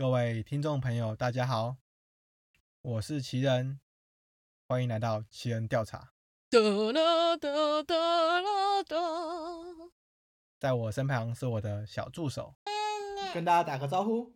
[0.00, 1.76] 各位听众朋友，大家好，
[2.80, 3.78] 我是奇人，
[4.66, 6.14] 欢迎来到奇人调查。
[6.48, 8.96] 哒啦哒哒啦哒。
[10.58, 12.54] 在我身旁是我的小助手，
[13.34, 14.32] 跟大家打个招呼。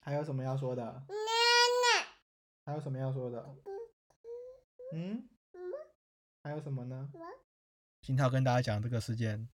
[0.00, 1.06] 还有什么要说的？
[2.66, 3.56] 还有什么要说的？
[4.92, 5.26] 嗯？
[6.42, 7.10] 还有什么呢？
[8.02, 9.48] 今天要跟大家讲这个事件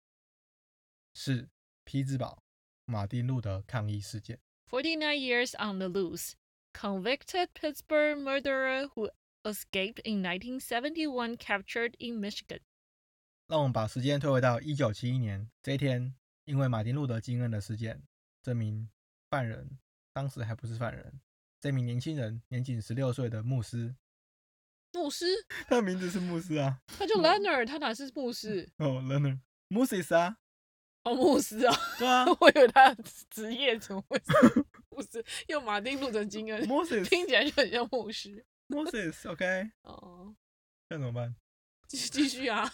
[1.12, 1.50] 是
[1.82, 2.44] 匹兹堡
[2.90, 4.38] 马丁路德抗议事件。
[4.68, 6.32] Forty-nine years on the loose.
[6.72, 9.10] Convicted Pittsburgh murderer who
[9.42, 12.60] escaped in 1971 captured in Michigan.
[13.48, 18.02] 让我们把时间推回到一九七一年这一天，因为马丁路德金恩的事件，
[18.42, 18.88] 这名
[19.28, 19.78] 犯人
[20.12, 21.20] 当时还不是犯人，
[21.60, 23.96] 这名年轻人年仅十六岁的牧师，
[24.92, 25.24] 牧师，
[25.66, 28.70] 他的名字是牧师啊，他叫 Leonard，他哪是牧师？
[28.76, 30.36] 哦，Leonard Moses 啊，
[31.04, 35.24] 哦，牧师啊，对 啊我以为他的职业怎么会是牧师？
[35.48, 38.44] 用马丁路德金恩，，Moses 听起来就很像牧师。
[38.68, 40.34] Moses，OK， 哦，
[40.88, 41.34] 那怎么办？
[41.88, 42.68] 继继续啊，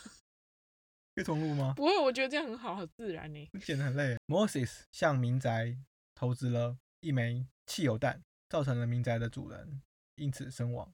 [1.15, 1.73] 可以重录吗？
[1.77, 3.49] 不会，我觉得这样很好，很自然呢。
[3.65, 4.17] 剪得很累。
[4.27, 5.77] Moses 向民宅
[6.15, 9.81] 投资了一枚汽油弹，造成了民宅的主人
[10.17, 10.93] 因此身亡。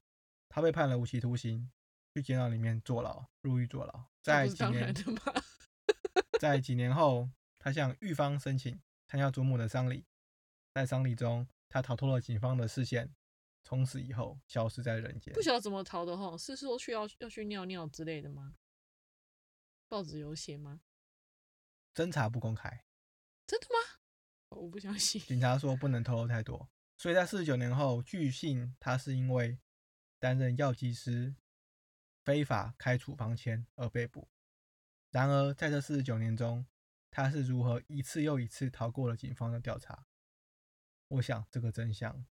[0.49, 1.71] 他被判了无期徒刑，
[2.13, 4.05] 去监牢里面坐牢，入狱坐牢。
[4.21, 4.93] 在几年？
[6.43, 8.77] 在几年后，他向狱方申请
[9.07, 10.05] 参加祖母的丧礼，
[10.73, 13.15] 在丧礼中，他逃脱了警方的视线，
[13.63, 15.41] 从此以后消失在人间不。
[15.41, 18.55] 晓得怎么逃的哈，是说去要要去尿尿之类的吗？
[19.87, 20.81] 报纸有写吗？
[21.95, 22.83] 侦查不公开，
[23.47, 24.01] 真的吗？
[24.49, 25.21] 我不相信。
[25.21, 29.57] 警察说不能透露太多，所以在四十九年后，据信他是因为
[30.19, 31.37] 担任药剂师
[32.25, 34.27] 非法开处方签而被捕。
[35.13, 36.65] 然而，在这四十九年中，
[37.11, 40.07] 他是如何一次又一次逃过了警方的调查？
[41.07, 42.25] 我想这个真相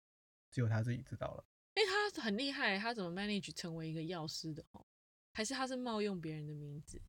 [0.49, 1.45] 只有他自己知道了。
[1.75, 1.83] 哎、
[2.15, 4.87] 他很厉害，他怎么 manage 成为一个药师的哦？
[5.33, 7.03] 还是他是冒用别人的名字？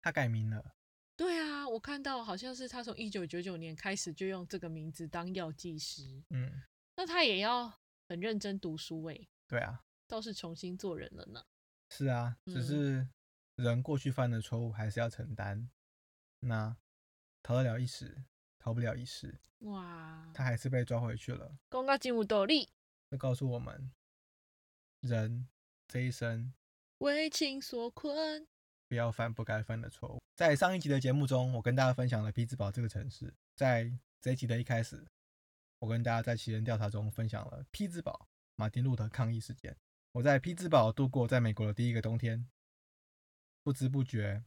[0.00, 0.74] 他改名了，
[1.14, 6.64] 对啊，我看到好像是他从一九九九年开始就用这个名字当药剂师，嗯，
[6.96, 7.72] 那他也要
[8.08, 11.44] 很认真读书诶，对啊，倒是重新做人了呢。
[11.90, 13.08] 是啊，只嗯是
[13.62, 15.70] 人过去犯的错误还是要承担。
[16.40, 16.76] 那
[17.42, 18.24] 逃得了一时，
[18.58, 21.56] 逃不了一世，哇，他还是被抓回去了。
[21.68, 22.68] 公告进入斗笠，
[23.08, 23.92] 这告诉我们，
[25.00, 25.48] 人
[25.86, 26.52] 这一生
[26.98, 28.46] 为情所困。
[28.88, 30.20] 不要犯不该犯的错误。
[30.34, 33.32] 在上一集的节目中，我跟大家分享了匹兹堡这个城市。
[33.54, 33.90] 在
[34.20, 35.06] 这一集的一开始，
[35.78, 39.76] 我跟大家在奇人调查中分享了匹兹堡马丁路德抗议事件。
[40.12, 42.46] 我在匹兹堡度过在美国的第一个冬天，
[43.62, 44.44] 不知不觉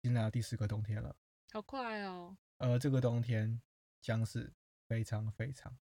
[0.00, 1.16] 进来到第十个冬天了。
[1.52, 2.36] 好快哦！
[2.58, 3.60] 而这个冬天
[4.00, 4.52] 将是
[4.86, 5.76] 非常非常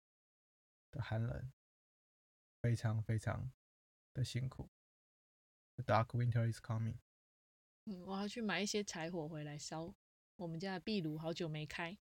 [0.91, 1.51] 的寒冷，
[2.61, 3.51] 非常非常
[4.13, 4.69] 的辛苦。
[5.75, 6.97] The dark winter is coming。
[7.85, 9.95] 嗯，我要去买一些柴火回来烧。
[10.35, 11.97] 我们家的壁炉好久没开。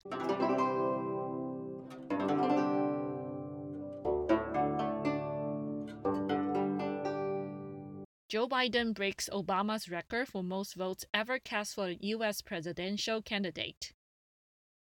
[8.28, 12.42] Joe Biden breaks Obama's record for most votes ever cast for a U.S.
[12.42, 13.92] presidential candidate.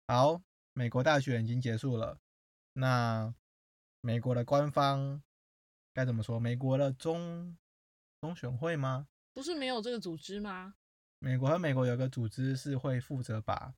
[0.06, 0.40] 好，
[0.72, 2.20] 美国大选已经结束了，
[2.74, 3.34] 那
[4.00, 5.20] 美国的官方
[5.92, 6.38] 该怎么说？
[6.38, 7.58] 美国的中
[8.20, 9.08] 中选会吗？
[9.32, 10.76] 不是没有这个组织吗？
[11.18, 13.74] 美国和美国有个组织是会负责把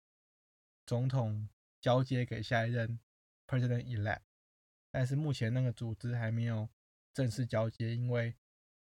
[0.84, 1.48] 总统
[1.80, 3.00] 交接给下一任
[3.46, 4.20] President elect，
[4.90, 6.68] 但是目前那个组织还没有
[7.14, 8.36] 正式交接，因为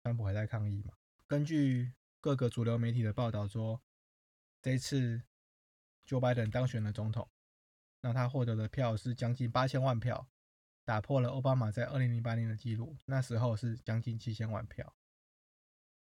[0.08, 0.94] 川普还在抗议嘛。
[1.26, 3.82] 根据各个主流媒体的报道说，
[4.62, 5.22] 这一次
[6.06, 7.28] Joe Biden 当选了总统，
[8.00, 10.26] 那他获得的票是将近八千万票，
[10.86, 14.96] 打破了奥巴马在二零零八年的记录，那时候是将近七千万票。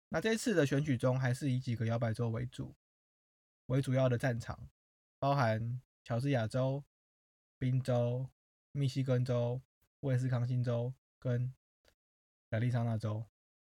[0.09, 2.75] 那这次的选举中，还是以几个摇摆州为主，
[3.66, 4.69] 为主要的战场，
[5.17, 6.83] 包含乔治亚州、
[7.57, 8.29] 宾州、
[8.71, 9.59] 密西根州、
[10.01, 11.51] 威斯康星州跟
[12.50, 13.25] 亚利桑那州。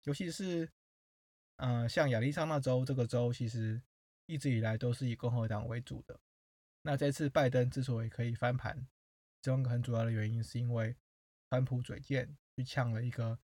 [0.06, 0.72] 尤其是，
[1.58, 3.82] 呃，像亚利桑那州这个州，其实
[4.28, 6.20] 一直以来都是以共和党为主的。
[6.84, 8.88] 那这次拜登之所以可以翻盘，
[9.42, 10.96] 其中一个很主要的原因是因为
[11.50, 13.40] 川普嘴贱去呛了一个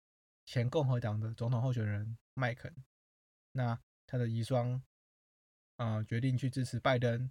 [0.47, 2.75] 前共和党的总统候选人麦肯，
[3.53, 4.83] 那他的遗孀，
[5.77, 7.31] 呃，决定去支持拜登，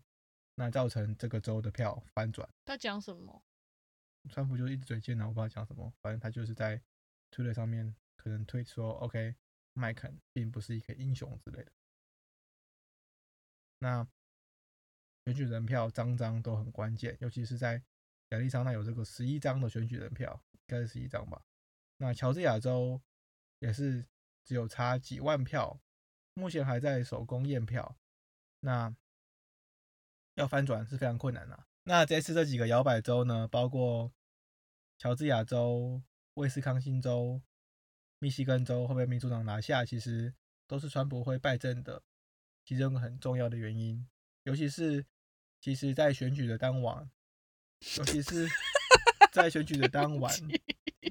[0.56, 2.48] 那造成这个州的票翻转。
[2.64, 3.44] 他讲什么？
[4.30, 6.82] 川普就一直嘴贱呢，我不知道讲什么，反正他就是在
[7.30, 7.94] 推特上面
[8.28, 9.36] 可能推说，OK，
[9.74, 11.72] 麦肯并不是一个英雄之类的。
[13.80, 14.08] 那
[15.26, 17.84] 选举人票张张都很关键，尤其是在
[18.30, 21.44] 亚利桑那有这个十一张的选举人票，应该是十一张吧。
[21.98, 23.02] 那乔治亚州
[23.60, 24.06] 也是
[24.44, 25.80] 只有差几万票，
[26.34, 27.98] 目前还在手工验票，
[28.60, 28.96] 那
[30.36, 31.66] 要翻转是非常困难的。
[31.84, 34.12] 那这次这几个摇摆州呢，包括
[34.98, 36.02] 乔治亚州、
[36.34, 37.42] 威斯康星州、
[38.19, 40.34] 密西根州会被民主党拿下，其实
[40.66, 42.02] 都是川普会败阵的
[42.66, 44.08] 其中一个很重要的原因。
[44.44, 45.06] 尤其是
[45.60, 47.10] 其实，在选举的当晚，
[47.98, 48.48] 尤其是
[49.34, 50.34] 在选举的当晚，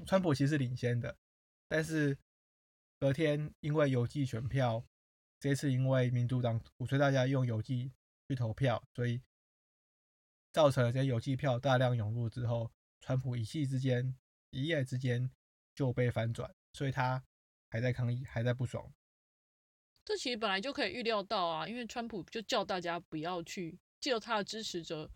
[0.05, 1.17] 川普其实领先的，
[1.67, 2.17] 但是
[2.99, 4.83] 隔天因为邮寄选票，
[5.39, 7.91] 这次因为民主党鼓吹大家用邮寄
[8.27, 9.21] 去投票，所以
[10.51, 14.17] 造成了这些邮寄票大量涌入之后，川普一气之间、
[14.49, 15.29] 一夜之间
[15.75, 17.23] 就被反转，所以他
[17.69, 18.93] 还在抗议，还在不爽。
[20.05, 25.09] 这其实本来就可以预料到啊，因为川普就叫大家不要去，叫他的支持者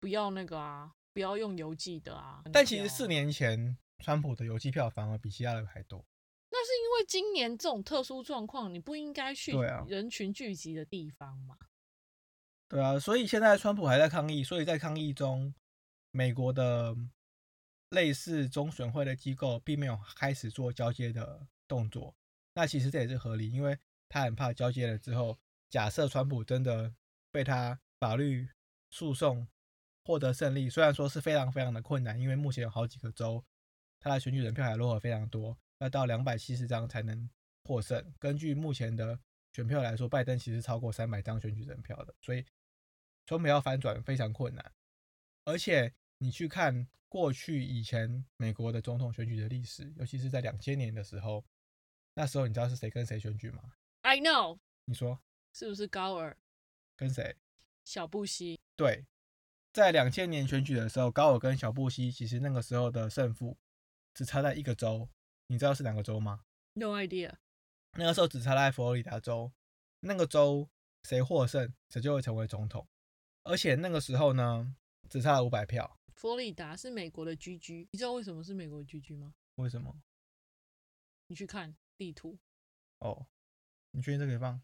[0.00, 2.42] 不要那个啊，不要用邮寄的啊。
[2.52, 6.04] 但其实四年前，川普的邮寄票反而比其他的还多。
[6.50, 9.52] 那是因为今年这种特殊状况，你不应该去
[9.86, 11.56] 人群聚集的地方嘛？
[12.66, 15.54] 对啊，所以现在川普还在抗议，所以在抗议中，
[16.10, 16.96] 美国的
[17.90, 22.14] 类似中选会的机构并没有开始做交接的动作。
[22.54, 23.78] 那其实这也是合理，因为。
[24.10, 25.38] 他很怕交接了之后，
[25.68, 26.94] 假设川普真的
[27.30, 28.48] 被他法律
[28.88, 29.46] 诉讼
[30.02, 33.44] 获得胜利，虽然说是非常非常的困难，因为目前有好几个州
[34.00, 37.28] 他的选举人票还落后非常多，要到两百七十张才能
[37.64, 38.02] 获胜。
[38.18, 39.20] 根据目前的
[39.52, 42.42] 选票来说，拜登其实超过三百张选举人票的，所以
[43.26, 44.72] 川普要反转非常困难。
[45.44, 51.44] 而且你去看过去以前美国的总统选举的历史，尤其是在两千年的时候，
[52.14, 53.62] 那时候你知道是谁跟谁选举吗
[54.02, 55.20] ？I know，你说
[55.52, 56.36] 是不是高尔
[56.96, 57.36] 跟谁？
[57.84, 58.60] 小布希。
[58.76, 59.06] 对，
[59.72, 63.56] 在两千年选举的时候，高尔跟小布希其实那个时候的胜负
[64.12, 65.08] 只差在一个州，
[65.46, 66.44] 你知道是哪个州吗
[66.74, 67.32] ？No idea。
[67.92, 69.50] 那个时候只差在佛罗里达州，
[70.00, 70.68] 那个州
[71.04, 72.86] 谁获胜，谁就会成为总统。
[73.44, 74.76] 而且那个时候呢，
[75.08, 75.97] 只差了五百票。
[76.18, 79.36] 佛罗里达是美国的 GG，你知道为什么是美国的 GG 吗？
[79.54, 80.02] 为什么？
[81.28, 82.36] 你去看地图。
[82.98, 83.28] 哦。
[83.92, 84.60] 你确定这可以放？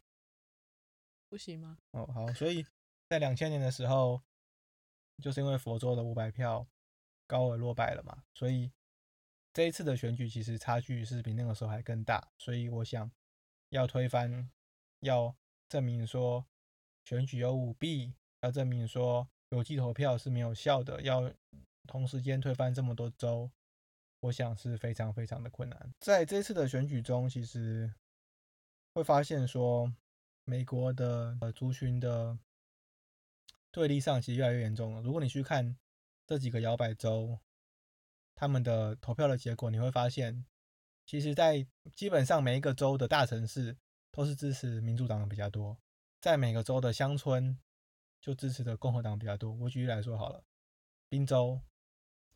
[1.29, 1.79] 不行吗？
[1.93, 2.67] 哦，好，所以
[3.09, 4.21] 在两千年的时候，
[5.23, 6.67] 就是因为佛州的五百票
[7.29, 8.73] 高而落败了嘛，所以
[9.53, 13.09] 这一次的选举其实差距是比那个时候还更大，所以我想
[13.69, 14.51] 要推翻，
[14.99, 15.37] 要
[15.69, 16.45] 证明说
[17.05, 21.33] 选举有舞弊，要证明说邮寄投票是没有效的，要
[21.87, 23.51] 同时间推翻这么多州，
[24.21, 25.95] 我想是非常非常的困难。
[26.01, 27.93] 在这次的选举中，其实。
[28.97, 29.93] 会发现说，
[30.45, 32.39] 美国的呃族群的
[33.73, 35.03] 对立上其实越来越严重了。
[35.03, 35.77] 如果你去看
[36.29, 37.41] 这几个摇摆州，
[38.37, 40.47] 他们的投票的结果，你会发现，
[41.05, 41.67] 其实，在
[41.97, 43.77] 基本上每一个州的大城市
[44.13, 45.77] 都是支持民主党的比较多，
[46.21, 47.59] 在每个州的乡村
[48.25, 49.53] 就支持的共和党比较多。
[49.53, 50.43] 我举例来说好了，
[51.11, 51.61] 宾州，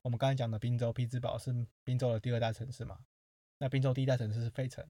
[0.03, 3.07] 我们刚才讲的宾州匹兹堡是宾州的第二大城市嘛？
[3.57, 4.87] 那宾州第一大城市是费城。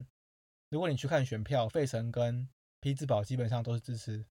[0.71, 2.49] 如果你去看选票，费城跟
[2.81, 4.27] 匹兹堡基本上都是支持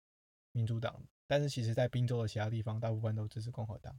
[0.52, 3.98] 民主党，但是其实在宾州的其他地方，大部分都支持共和党。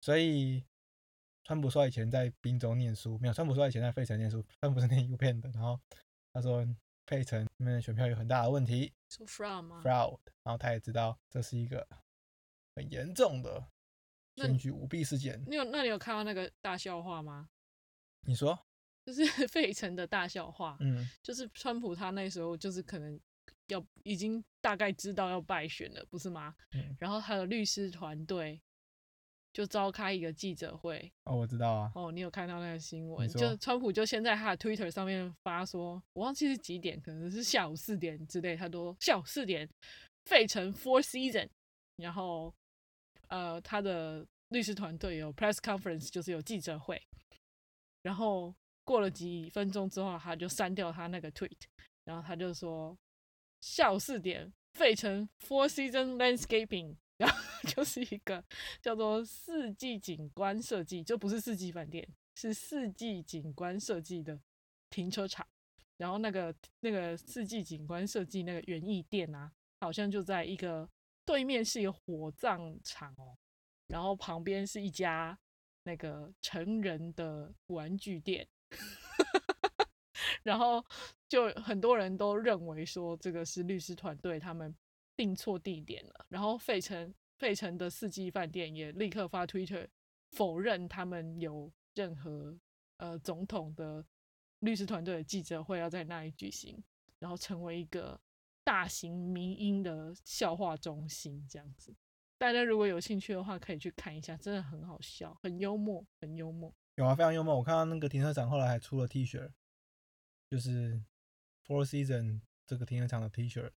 [0.00, 0.64] 所以，
[1.44, 5.48] 川普说以前在宾州念书，没有，川普说以前在费城念书，川普是念 U 片的。
[5.50, 5.80] 然后
[6.32, 6.66] 他说
[7.06, 8.92] 费城那边的选票有很大的问题
[9.26, 11.86] ，fraud，然后他也知道这是一个
[12.76, 13.68] 很严重的
[14.36, 15.42] 选举舞弊事件。
[15.46, 17.48] 你有，那你有看到那个大笑话吗？
[18.26, 18.58] 你说。
[19.04, 23.20] 就是 费城的大笑话，嗯，就是川普他那时候就是可能
[23.66, 26.56] 要已经大概知道要败选了，不是吗？
[26.72, 28.62] 嗯，然后他的律师团队
[29.54, 31.10] 就召开一个记者会。
[31.24, 31.90] 哦，我知道啊。
[31.94, 33.26] 哦，你有看到那个新闻？
[33.30, 39.66] 就川普就先在他的 Twitter 上面发说，我忘记是几点，可能是下午四点之类，他都下午四点，
[40.26, 41.48] 费城 Four Season，
[41.96, 42.54] 然后
[43.28, 47.00] 呃，他的律师团队有 press conference，就是有记者会，
[48.02, 48.54] 然后。
[48.86, 51.56] 过了几分钟之后，他就删掉他那个 tweet，
[52.04, 52.94] 然后他就说
[53.62, 57.36] 下午四点，费城 Four Season Landscaping，然后
[57.68, 58.42] 就是一个
[58.82, 64.40] 叫做四季景观设计，就不是四季饭店，是四季景观设计的
[64.90, 65.46] 停车场。
[65.96, 70.88] 然后那个那个四季景观设计那个园艺店啊，好像就在一个
[71.24, 73.38] 对面是一个火葬场哦，
[73.86, 75.38] 然后旁边是一家
[75.84, 78.46] 那个成人的玩具店。
[80.42, 80.84] 然后
[81.28, 84.74] 就很多人都认为说这个是律师团队他们
[85.16, 86.26] 定错地点了。
[86.28, 89.88] 然后费城费城的四季饭店也立刻发 Twitter
[90.30, 92.58] 否认他们有任何
[92.96, 94.04] 呃总统的
[94.60, 96.82] 律师团队的记者会要在那里举行，
[97.18, 98.20] 然后成为一个
[98.62, 101.94] 大型民音的笑话中心这样子。
[102.38, 106.74] 大家如果有兴趣的话，可以去看一下，真的很好笑，很幽默，很幽默。
[106.96, 107.56] 有啊，非常幽默。
[107.56, 109.50] 我看到那个停车场后来还出了 T 恤，
[110.48, 111.02] 就是
[111.66, 113.70] Four Season 这个停车场的 T 恤，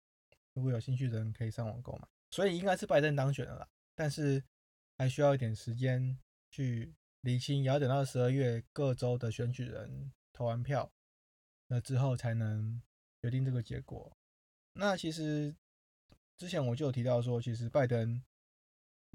[0.57, 2.07] 如果有兴趣的人可以上网购买。
[2.31, 4.43] 所以应该是拜登当选了啦，但是
[4.97, 6.17] 还需要一点时间
[6.49, 10.91] 去理清，也要等到十二月各州的选举人投完票，
[11.67, 12.81] 那之后才能
[13.21, 14.17] 决定这个结果。
[14.73, 15.55] 那其实
[16.35, 18.23] 之前我就有提到说，其实拜登。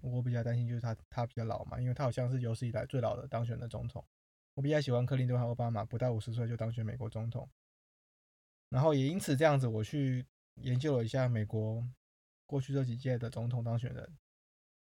[0.00, 4.04] 我比较担心就是他，他比较老嘛，因为他好像是有史以来最老的当选的总统。
[4.54, 7.48] 我比较喜欢克林顿和奥巴马，不到五十岁就当选美国总统。
[8.68, 11.86] 然后也因此这样子，我去研究了一下美国
[12.46, 14.18] 过去这几届的总统当选人。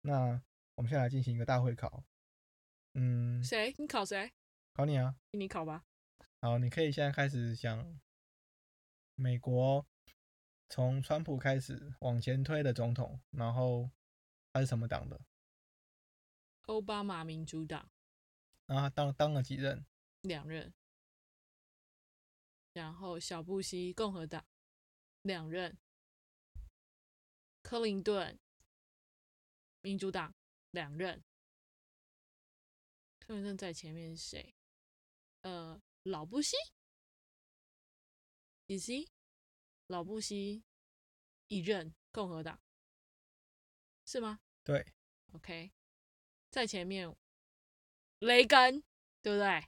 [0.00, 0.42] 那
[0.74, 2.04] 我们现在来进行一个大会考。
[2.94, 3.74] 嗯，谁？
[3.78, 4.32] 你考谁？
[4.72, 5.16] 考你啊！
[5.32, 5.84] 你考吧。
[6.40, 8.00] 好，你可以现在开始想
[9.14, 9.86] 美国
[10.68, 13.90] 从川普开始往前推的总统，然后。
[14.50, 15.20] 他是什么党的？
[16.62, 17.90] 奥巴马民主党。
[18.66, 19.84] 然后他当当了几任？
[20.22, 20.72] 两任。
[22.72, 24.44] 然后小布希共和党
[25.22, 25.78] 两任。
[27.62, 28.38] 克林顿
[29.80, 30.34] 民主党
[30.70, 31.22] 两任。
[33.18, 34.54] 克林顿在前面是谁？
[35.42, 36.56] 呃，老布希。
[38.66, 39.10] 以及
[39.86, 40.62] 老布希
[41.46, 42.60] 一任共和党。
[44.04, 44.40] 是吗？
[44.62, 44.92] 对
[45.32, 45.72] ，OK，
[46.50, 47.14] 在前面，
[48.18, 48.82] 雷根，
[49.22, 49.66] 对不对？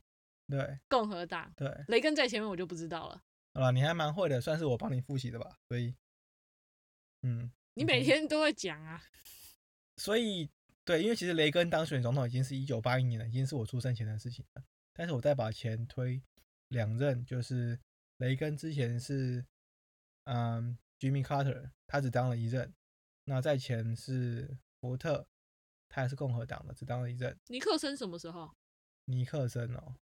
[0.48, 3.24] 对，共和党，对，雷根在前面，我就不知道了。
[3.52, 5.58] 啊，你还蛮会的，算是我帮你复习的吧。
[5.68, 5.94] 所以，
[7.22, 9.02] 嗯，你每天都会讲啊。
[9.96, 10.48] 所以，
[10.84, 14.64] 对，因为其实雷根当选总统已经是一九八一年了，已经是我出生前的事情了。
[14.92, 16.22] 但是我再把前推
[16.68, 17.78] 两任，就是
[18.18, 19.44] 雷根之前是，
[20.24, 22.72] 嗯，Jimmy Carter，他只当了一任。
[23.24, 25.26] 那在前是福特，
[25.88, 27.38] 他也是共和党的，只当了一任。
[27.48, 28.50] 尼克森什么时候？
[29.04, 29.96] 尼克森哦，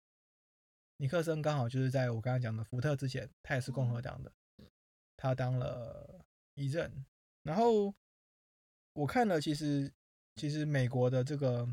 [0.98, 4.32] 尼克森刚好就是在我刚刚讲的福特之前，他也是共和党的，
[5.16, 6.24] 他当了
[6.54, 7.04] 一任。
[7.42, 7.94] 然后
[8.94, 9.92] 我看了，其实
[10.36, 11.68] 其实美国的这个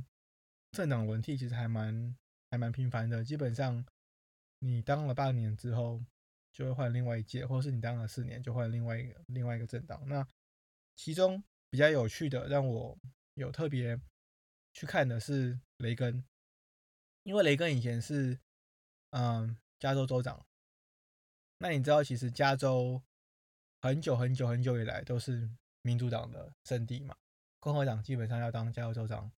[0.71, 2.15] 政党轮替其实还蛮
[2.51, 3.85] 还蛮频繁的，基本上
[4.59, 6.03] 你当了半年之后
[6.51, 10.05] 就会换另外一届，或者是你当了四年就换另外一个另外一个政党。
[10.05, 10.27] 那
[10.95, 12.97] 其中比较有趣的，让我
[13.35, 13.99] 有特别
[14.73, 16.23] 去看的是雷根，
[17.23, 18.37] 因为雷根以前是
[19.13, 20.43] 嗯加州州长。
[21.59, 23.01] 那你知道，其实加州
[23.81, 25.49] 很久很久很久以来都是
[25.81, 27.15] 民主党的圣地嘛？
[27.59, 29.31] 共和党基本上要当加州州长，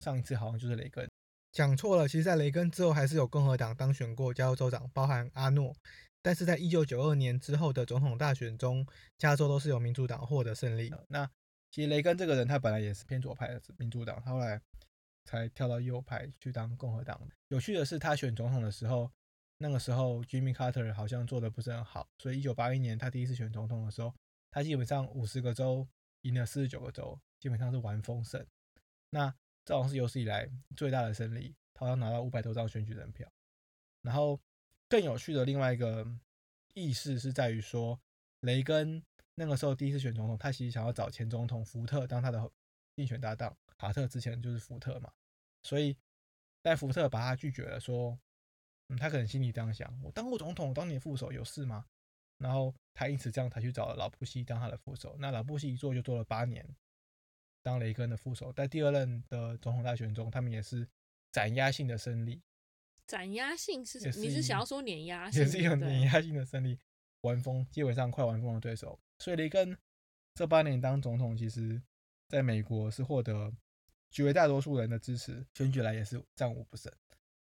[0.00, 1.08] 上一次好像就是雷根。
[1.50, 5.74] 讲错了，其实，在雷根之后还是有共和党当选过加州州长，包含阿诺。
[6.20, 8.86] 但是在一九九二年之后的总统大选中，
[9.16, 10.92] 加州都是由民主党获得胜利。
[11.08, 11.28] 那
[11.70, 14.60] 其实雷根这个人，他本来也是偏左派的民主党，他后来
[15.28, 17.20] 才跳到右派去当共和党。
[17.48, 19.12] 有趣的是，他选总统的时候，
[19.58, 24.14] 那个时候 Jimmy Carter 好像做的不是很好，所以一九八一年他第一次选总统的时候，
[24.50, 25.86] 他基本上五十个州
[26.22, 28.46] 赢了四十九个州，基本上是完封胜。
[29.10, 29.34] 那
[29.66, 33.30] 这好像是有史以来最大的胜利，他好像拿到五百多张选举人票，
[34.00, 34.40] 然后。
[34.90, 36.02] 更有趣的另外一个
[36.72, 38.00] 意识是在于说，
[38.40, 39.04] 雷根
[39.34, 42.50] 那个时候第一次选总统，他其实想要找前总统福特当他的
[42.96, 43.54] 竞选搭档。
[43.76, 45.12] 卡特之前就是福特嘛，
[45.68, 45.94] 所以
[46.62, 48.18] 戴福特把他拒绝了，说，
[48.88, 51.84] 嗯，他可能心里这样想：我当过总统，当你的副手有事吗？
[52.38, 55.14] 然后他因此这样才去找了老布希当他的副手。
[55.18, 56.66] 那老布希一做就做了八年，
[57.62, 58.50] 当雷根的副手。
[58.50, 60.88] 在第二任的总统大选中，他们也是
[61.32, 62.40] 斩压性的胜利。
[63.06, 65.28] 斩压性是你是想要说碾压？
[65.32, 66.78] 也是有碾压性的胜利，
[67.20, 68.98] 完封基本上快完封的对手。
[69.18, 69.76] 所以雷根
[70.34, 71.82] 这八年当总统，其实
[72.28, 73.52] 在美国是获得
[74.10, 76.92] 绝大多数人的支持，选举来也是战无不胜。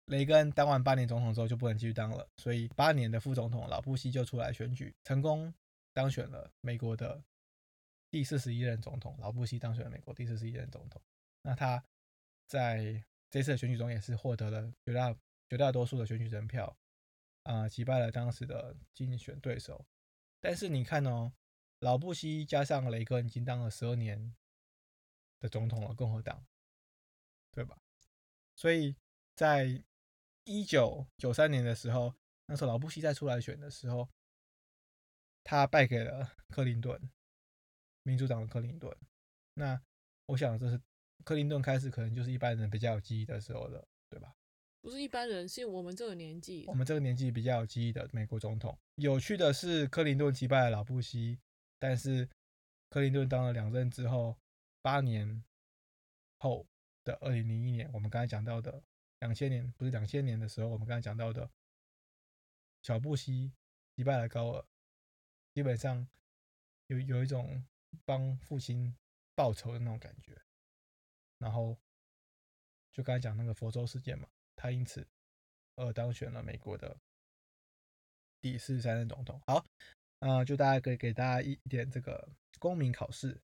[0.06, 5.52] 雷根当完八年总统之后就不能继续当了，所以八年的副总统老布希就出来选举，成功
[5.92, 7.22] 当选了美国的
[8.10, 9.16] 第四十一任总统。
[9.18, 11.00] 老布希当选了美国第四十一任总统，
[11.42, 11.82] 那他
[12.46, 15.14] 在这次的选举中也是获得了绝大。
[15.50, 16.74] 绝大多数的选举人票，
[17.42, 19.84] 啊，击败了当时的竞选对手。
[20.40, 21.30] 但是你看哦，
[21.80, 24.34] 老布希加上雷根已经当了十二年
[25.44, 26.42] 的总统了，共和党，
[27.52, 27.78] 对吧？
[28.56, 28.96] 所以
[29.36, 29.84] 在
[30.44, 32.14] 一九九三年的时候，
[32.46, 34.08] 那时候老布希再出来选的时候，
[35.44, 36.98] 他败给了克林顿，
[38.04, 38.96] 民主党的克林顿。
[39.52, 39.78] 那
[40.24, 40.80] 我想这是
[41.24, 44.34] 克林顿开始可能就是一般人比较有记忆的时候了，对吧？
[44.80, 48.78] 不是一般人，是我们这个年纪，我们这个年纪比较有记忆的美国总统。
[48.94, 51.38] 有趣的是，克林顿击败了老布希，
[51.78, 52.26] 但是
[52.88, 54.36] 克林顿当了两任之后，
[54.84, 55.42] 八年
[56.36, 56.66] 后
[57.04, 58.82] 的二零零一年，我们刚才讲到的
[59.20, 61.50] 两千年，不是两千年的时候，我们刚才讲到的
[62.82, 63.50] 小布希
[63.96, 64.62] 击败了高尔，
[65.54, 66.06] 基本上
[66.88, 67.64] 有有一种
[68.04, 68.94] 帮父亲
[69.34, 70.38] 报仇的那种感觉。
[71.38, 71.78] 然后
[72.92, 74.28] 就刚才讲那个佛州事件嘛。
[74.54, 75.08] 他因此
[75.76, 76.94] 而当选了美国的
[78.42, 79.40] 第四十三任总统。
[79.46, 79.64] 好，
[80.18, 83.40] 啊，就大家可以给大家一点这个公民考试。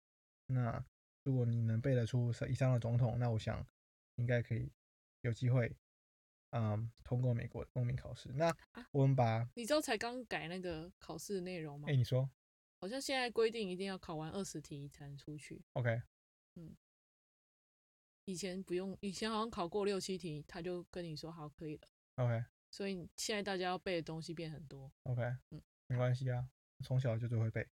[0.47, 0.85] 那
[1.25, 3.67] 如果你能背得出以上的总统，那我想
[4.17, 4.71] 应该可以
[5.23, 5.77] 有机会，
[6.51, 8.31] 嗯，通过美国公民考试。
[8.33, 8.55] 那
[8.93, 11.89] 我们把你知道才刚改那个考试内容吗？
[11.89, 12.31] 哎，你说，
[12.79, 15.63] 好像现在规定一定要考完二十题才能出去。
[15.73, 16.01] OK，
[16.55, 16.77] 嗯。
[18.27, 21.89] 以前不用，以前好像考过六七题，他就跟你说好可以了。
[22.15, 24.91] OK，所以现在大家要背的东西变很多。
[25.03, 26.49] OK，嗯，没关系啊，
[26.83, 27.69] 从小就都会背。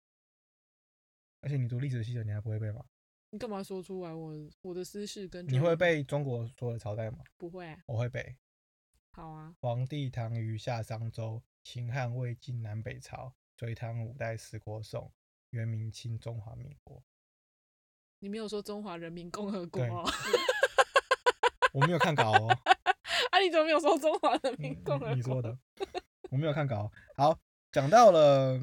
[1.41, 2.85] 而且你读历史系的，你还不会背吗？
[3.33, 4.13] 你干嘛说出来？
[4.13, 7.19] 我我的私事跟你会背中国所有的朝代吗？
[7.39, 8.37] 不会，我会背。
[9.13, 9.55] 好啊。
[9.61, 15.13] 黄帝、唐、虞、夏、商、周、秦、汉、魏、晋、南北朝、隋、唐、五代十国、宋、
[15.51, 17.01] 元、明、清、中华民国。
[18.19, 20.05] 你没有说中华人民共和国哦，
[21.73, 22.49] 我没有看稿哦。
[23.31, 25.15] 啊，你怎么没有说中华人民共和国？
[25.15, 25.57] 你说的，
[26.31, 26.91] 我没有看稿。
[27.17, 27.39] 好，
[27.71, 28.61] 讲到了，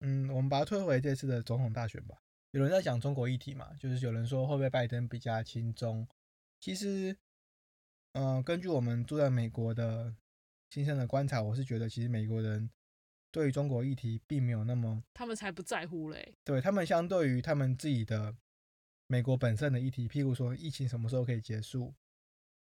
[0.00, 2.16] 嗯，我们把它推回这次的总统大选吧。
[2.52, 6.06] 有人在讲中国议题嘛，就是有人说会不会拜登比较轻中？
[6.58, 7.16] 其实，
[8.12, 10.14] 嗯，根据我们住在美国的
[10.68, 12.70] 亲身的观察，我是觉得其实美国人
[13.30, 16.34] 对于中国议题并没有那么，他们才不在乎嘞。
[16.44, 18.36] 对他们相对于他们自己的。
[19.12, 21.92] 美国本身的议题，譬如说疫情什么时候可以结束，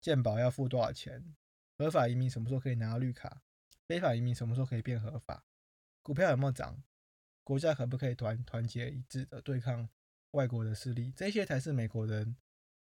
[0.01, 1.35] 健保要付多少钱，
[1.77, 3.43] 合法移民什么时候可以拿到绿卡，
[3.89, 5.45] 非法移民什么时候可以变合法，
[6.03, 6.81] 股票有没有涨，
[7.47, 9.89] 国家可不可以团团结一致的对抗
[10.33, 12.37] 外国的势力，这些才是美国人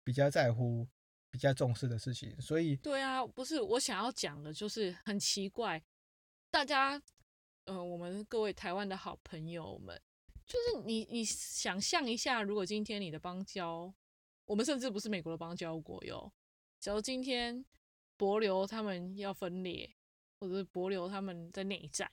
[0.03, 0.85] 比较在乎、
[1.29, 2.35] 比较重视的事情。
[2.41, 5.81] 所以，对啊，不是我想要讲的，就是很奇怪，
[6.49, 7.01] 大家，
[7.63, 9.99] 呃，我们各位台湾的好朋友们。
[10.45, 13.93] 就是你，你想象一下，如果今天你的邦交，
[14.43, 16.29] 我们甚至不是美国的邦交国哟。
[16.77, 17.63] 假如今天
[18.17, 19.95] 博流他们要分裂，
[20.37, 22.11] 或者是博流他们在内战，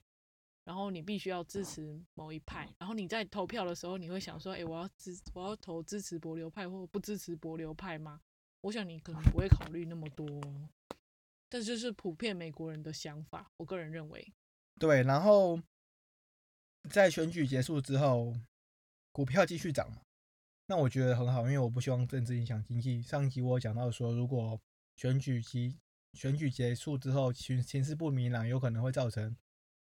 [0.63, 8.21] 然后你必须要支持某一派，然后你在投票的时候，你会想说，哎，我要支，我要投支持博流派，或不支持博流派吗？
[8.61, 10.27] 我想你可能不会考虑那么多，
[11.49, 13.51] 这就是普遍美国人的想法。
[13.57, 14.33] 我个人认为，
[14.79, 15.59] 对，然后。
[16.89, 18.33] 在选举结束之后，
[19.11, 20.01] 股票继续涨嘛？
[20.65, 23.01] 那我觉得很好，因为我不希望政治影响经济。
[23.01, 24.57] 上集我讲到说，如果
[24.95, 25.77] 选举及
[26.13, 29.35] 选举结束之后，情形势不明朗，有可能会造成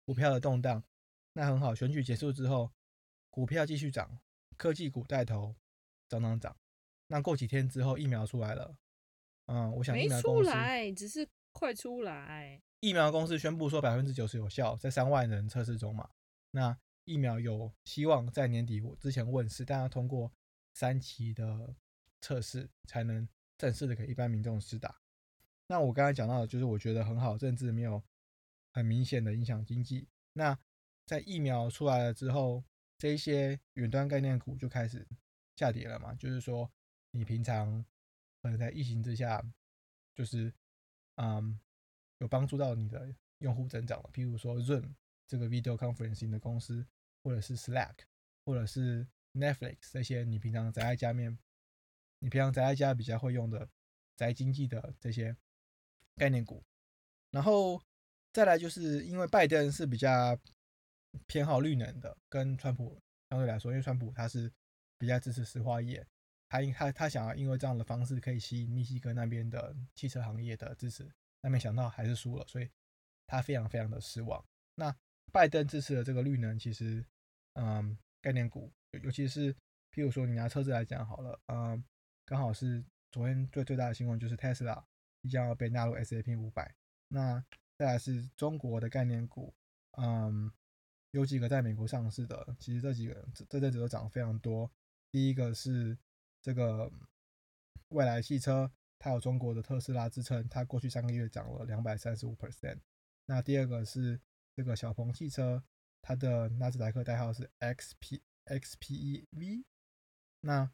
[0.09, 0.83] 股票的动荡。
[1.35, 2.73] 那很好，选举结束之后，
[3.29, 4.19] 股票继续涨，
[4.57, 5.55] 科技股带头
[6.09, 6.57] 涨涨涨。
[7.09, 8.75] 那过几天之后，疫苗出来了，
[9.49, 12.59] 嗯，我想没出来，只是快出来。
[12.81, 16.09] 疫苗公司宣布说百分之九十有效，在三万人测试中嘛？
[16.53, 20.33] 那疫苗有希望在年底之前问世，但要通过
[20.73, 21.77] 三期的
[22.23, 25.03] 测试才能正式的给一般民众施打。
[25.67, 28.03] 那我刚才讲到的就是我觉得很好，政治没有
[28.79, 30.09] 很明显的影响经济。
[30.33, 30.59] 那
[31.05, 32.65] 在疫苗出来了之后，
[32.97, 35.07] 这一些远端概念股就开始
[35.57, 36.15] 下跌了嘛？
[36.15, 36.71] 就是说
[37.11, 37.85] 你平常
[38.41, 39.45] 可能在疫情之下，
[40.15, 40.53] 就是
[41.17, 41.59] 嗯
[42.19, 44.95] 有帮助到你的用户增长了，譬如说 Zoom
[45.27, 46.87] 这个 video conferencing 的公司。
[47.25, 47.97] 或者是 Slack，
[48.45, 51.37] 或者是 Netflix 这些你平常宅在家面，
[52.21, 53.69] 你平常宅在家比较会用的
[54.17, 55.37] 宅经济的这些
[56.15, 56.65] 概念股，
[57.33, 57.83] 然后
[58.33, 60.39] 再来就是因为拜登是比较
[61.27, 62.99] 偏好绿能的，跟川普
[63.31, 64.51] 相对来说，因为川普他是
[64.99, 66.07] 比较支持石化业，
[66.49, 71.11] 他因他他想要因为这样的方式可以吸引密西根那边的汽车行业的支持，
[71.41, 72.71] 但没想到还是输了，所以
[73.27, 74.45] 他非常非常的失望。
[74.77, 74.95] 那
[75.33, 77.05] 拜登支持的这个绿能，其实，
[77.55, 79.53] 嗯，概念股，尤其是，
[79.91, 81.83] 譬如说你拿车子来讲好了，嗯，
[82.25, 84.83] 刚好是昨天最最大的新闻就是 Tesla
[85.23, 86.75] 即将要被纳入 S A P 五百。
[87.09, 87.45] 那
[87.79, 89.55] 再来是中国的概念股，
[89.93, 90.53] 嗯，
[91.13, 94.71] 有几个在美国上市的，其实这几个这这阵子都涨非常多。
[95.11, 95.97] 第一个是
[96.43, 96.93] 这个
[97.89, 102.81] 未来汽车，它有中国的特斯拉支撑，它过去三个月涨了两百三十五 percent。
[103.25, 104.21] 那第二个是。
[104.57, 105.63] 这个小鹏汽车，
[106.03, 109.63] 它的纳斯达克代号是 XP XPEV。
[110.41, 110.69] 那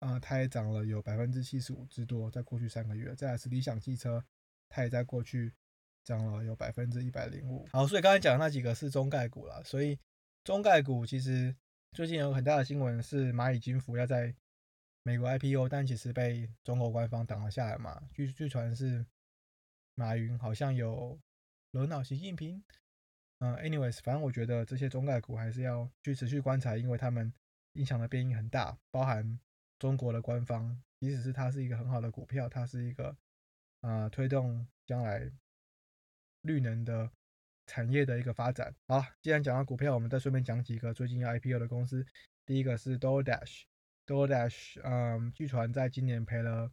[0.00, 3.16] 呃，它也涨了有百分之七十五之多，在过去三个月。
[3.16, 4.22] 再来是理想汽车，
[4.68, 5.54] 它也在过去
[6.06, 7.66] 涨了有百分之一百零五。
[7.72, 9.98] 好，所以刚才讲的那几个是中概股了，所以
[10.44, 11.54] 中概股其实
[11.92, 14.34] 最近有很大的新闻是蚂蚁金服要在
[15.02, 18.08] 美国 IPO，但其实被中国官方挡了下来嘛。
[18.14, 19.04] 据据传是
[19.96, 21.18] 马云好像有
[21.72, 22.62] 惹恼习近平。
[23.40, 27.30] 嗯，anyways，反正我觉得这些中概股还是要去持续观察，因为他们
[27.72, 29.38] 影响的变因很大，包含
[29.78, 33.14] 中国的官方，即使是它是一个很好的股票，它是一个
[33.80, 35.30] 啊推动将来
[36.46, 37.10] 绿能的
[37.66, 38.74] 产业的一个发展。
[38.88, 42.06] 好，既然讲到股票，我们再顺便讲几个最近要 IPO 的公司。
[42.46, 46.70] 第一个是 DoorDash，DoorDash，嗯，据传在今年赔了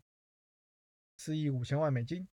[1.18, 2.28] 四亿五千万美金，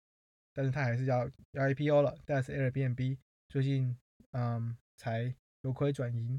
[0.53, 2.18] 但是它还是要要 IPO 了。
[2.27, 3.96] 但是 Airbnb，最近。
[4.33, 6.38] 嗯，才由亏转盈，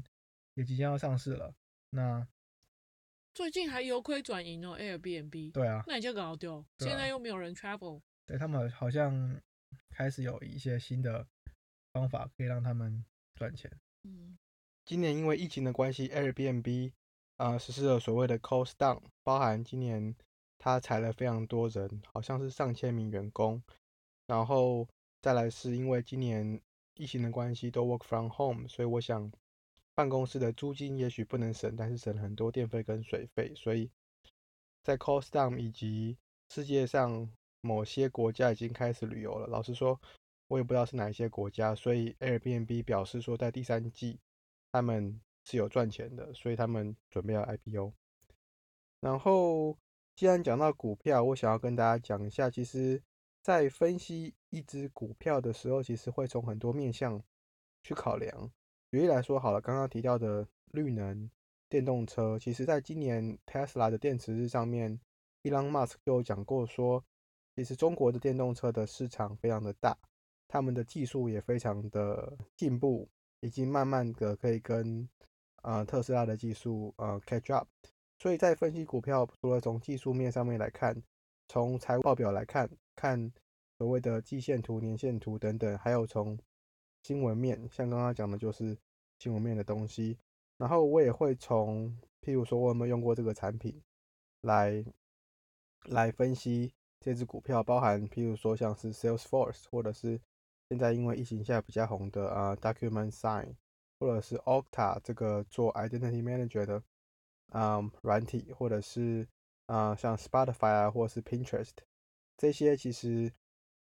[0.54, 1.52] 也即将要上市了。
[1.90, 2.24] 那
[3.34, 5.50] 最近还由亏转盈哦，Airbnb。
[5.50, 6.64] 对啊，那你就搞丢。
[6.78, 8.00] 现在又没有人 travel。
[8.26, 9.12] 对他们好像
[9.90, 11.26] 开始有一些新的
[11.92, 13.04] 方法可以让他们
[13.34, 13.70] 赚钱。
[14.04, 14.38] 嗯，
[14.84, 16.92] 今年因为疫情的关系，Airbnb
[17.36, 20.14] 啊实施了所谓的 cost down，包含今年
[20.58, 23.62] 他裁了非常多人，好像是上千名员工。
[24.26, 24.88] 然后
[25.20, 26.60] 再来是因为今年。
[26.96, 29.32] 疫情的关系都 work from home，所以我想
[29.94, 33.54] 办公室的租金也许不能省，但是省很多电费跟水费。
[33.54, 33.90] 所以
[34.82, 36.18] 在 cost down 以及
[36.50, 37.26] 世界上
[37.60, 39.46] 某些国家已经开始旅游了。
[39.46, 40.00] 老实说，
[40.48, 41.74] 我也不知道是哪一些国家。
[41.74, 44.18] 所以 Airbnb 表示说，在第三季
[44.72, 47.92] 他们是有赚钱的，所以他们准备要 IPO。
[49.00, 49.76] 然后
[50.14, 53.02] 既然讲到股票，我想要跟大家讲一下，其实。
[53.42, 57.18] 在分析一只股票的时候，其实会从很多面向
[57.82, 58.52] 去考量。
[58.90, 61.30] 举例来说，好了，刚刚提到的绿能
[61.70, 65.00] 电动车，其实在今年 Tesla 的电池日上面
[65.42, 67.02] ，Elon Musk 就有讲过说，
[67.60, 69.94] 其实中国的电动车的市场非常的大，
[70.48, 73.06] 他们的技术也非常的进步，
[73.40, 75.06] 已经慢慢的可以跟
[75.60, 77.68] 呃特斯拉的技术呃 catch up。
[78.18, 81.02] 所以在分析股票，除了从技术面上面来看，
[81.48, 82.66] 从财务报表来看。
[82.96, 83.30] 看
[83.76, 86.38] 所谓的季线图、年线图等等，还有从
[87.02, 88.74] 新闻面，像刚刚讲的就是
[89.18, 90.16] 新闻面的东西。
[90.56, 93.82] 然后我也会从，譬如说我有没有用过这个产品，
[94.40, 94.82] 来
[95.84, 100.20] 来分析这只股票，包含譬如说像是 Salesforce，或者是
[100.68, 103.56] 现在因为疫情下比较红的啊 Document Sign，
[103.98, 106.82] 或者是 Okta 这个做 Identity Manager 的
[107.48, 109.26] 啊软体，或者是
[109.66, 111.72] 啊像 Spotify 啊，或者是 Pinterest。
[112.36, 113.32] 这些其实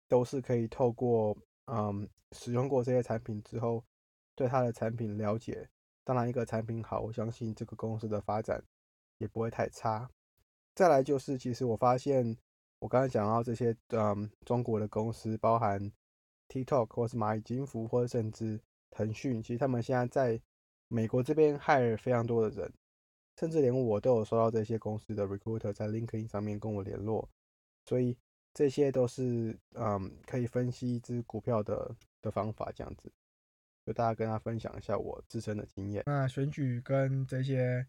[0.08, 3.84] 都是可以透过嗯使用过这些产品之后，
[4.34, 5.70] 对它的产品了解。
[6.06, 8.64] 当然，一个产品好，我相信这个公司的发展
[9.18, 10.10] 也不会太差。
[10.74, 12.36] 再来就是，其实我发现
[12.80, 15.92] 我刚才讲到这些嗯中国的公司，包含
[16.48, 20.42] TikTok 或是蚂蚁金服，或者甚至腾讯，其实他们现在在
[20.88, 22.74] 美国这边 hire 非常多的人，
[23.38, 27.30] 甚至连我都有收到这些公司的 recruiter 在 LinkedIn 上面跟我联络，
[27.86, 28.18] 所以。
[28.52, 33.10] 这些都是嗯，可以分析一只股票的的方法，这样子，
[33.86, 36.04] 就大家跟他分享一下我自身的经验。
[36.08, 37.86] 那选举跟这些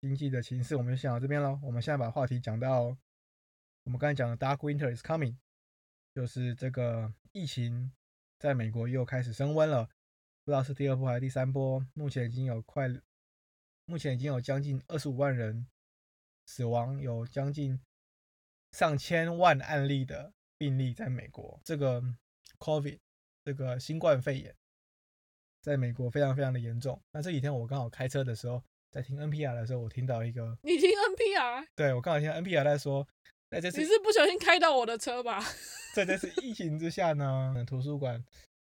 [0.00, 1.60] 经济的情势，我们就先到这边喽。
[1.62, 2.96] 我们现在把话题讲到
[3.84, 5.36] 我们刚才讲的 Dark Winter is coming，
[6.14, 7.92] 就是这个疫情
[8.38, 9.86] 在美国又开始升温了，
[10.44, 11.84] 不知道是第二波还是第三波。
[11.94, 12.88] 目前已经有快，
[13.84, 15.66] 目前已经有将近二十五万人
[16.46, 17.80] 死亡，有将近。
[18.72, 22.02] 上千万案例的病例在美国，这个
[22.58, 22.98] COVID
[23.44, 24.56] 这个新冠肺炎
[25.60, 26.98] 在美国非常非常的严重。
[27.12, 31.66] 那这几天我刚好开车的时候，在听 NPR 的时候，我听到一个，你听 NPR？
[31.76, 33.06] 对我刚好听 NPR 在说，
[33.52, 35.44] 在这次你是不小心开到我的车吧？
[35.94, 38.24] 在这次疫情之下呢，图书馆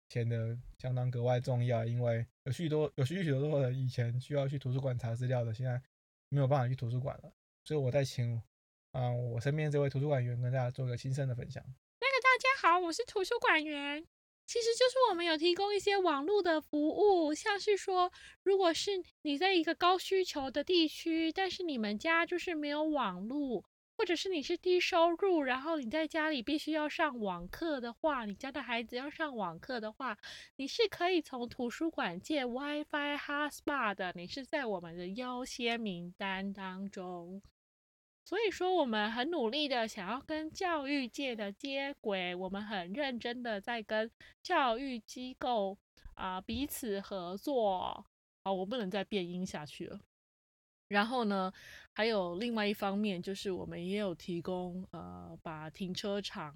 [0.09, 5.79] 显得相当格外重要，因为有许多有许许多多的以前需要去图书馆查资料的，现在
[6.31, 7.31] 没有办法去图书馆了，
[7.65, 8.43] 所以我在请。
[8.93, 11.63] 啊，我身边这位图书馆员跟大家做个亲身的分享。
[11.65, 14.05] 那个大家好，我是图书馆员，
[14.47, 18.91] 其实就是我们有提供一些网络的服务，像是说，如果是
[19.23, 23.65] 你在一个高需求的地区，但是你们家就是没有网络，
[24.03, 30.19] 或者是你是低收入，然后你在家里必须要上网课的话，你家的孩子要上网课的话，
[30.57, 37.41] 你是可以从图书馆借 WiFi Hotspot 的，你是在我们的优先名单当中。
[38.25, 44.11] 所以说，我们很努力的想要跟教育界的接轨，我们很认真的在跟
[44.43, 45.79] 教育机构
[46.15, 48.05] 啊彼此合作。
[48.43, 50.01] 好，我不能再变音下去了。
[50.93, 51.51] 然后呢，
[51.95, 56.55] 还有另外一方面，就是我们也有提供呃，把停车场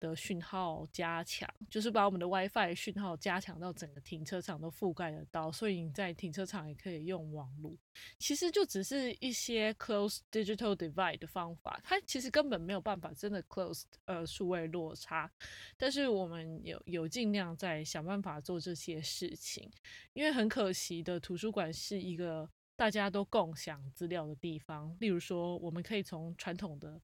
[0.00, 7.76] 的讯号加强，就是把我们的 WiFi 讯号加强到整个停车场都覆盖得到，所以你在停车场也可以用网络。
[8.18, 15.30] 其实就只是一些 close digital divide 的方法，它其实根本没有办法真的 close 呃数位落差。
[15.76, 19.70] 但是我们有有尽量在想办法做这些事情，
[20.14, 22.48] 因为很可惜的，图书馆是一个。
[22.78, 27.00] 大家都共享资料的地方，例如说，我们可以从传统的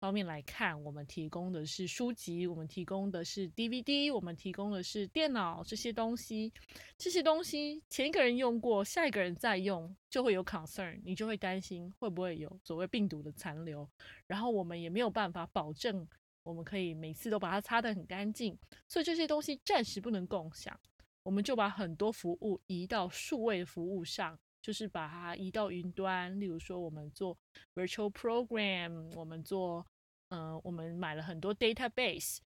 [0.00, 6.52] 方面来看，我们提供的是书籍，我们提供的是 DVD，我们提供的是电脑这些东西。
[6.98, 13.88] 这些东西前一个人用过，下一个人再用，就会有 concern，你就会担心会不会有所谓病毒的残留。
[14.26, 16.04] 然后我们也没有办法保证，
[16.42, 20.76] 我们可以每次都把它擦得很干净，所以这些东西暂时不能共享。
[21.22, 24.36] 我们就把很多服务移到数位服务上。
[24.64, 27.36] 就是把它移到云端，例如说我们做
[27.74, 29.86] virtual program，我们做，
[30.30, 32.38] 嗯，我们买了很多 database。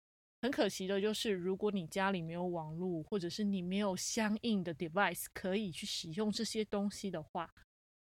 [0.43, 7.49] 很可惜的就是，如果你家里没有网络，或者是你没有相应的 device 可以去使用这些东西的话，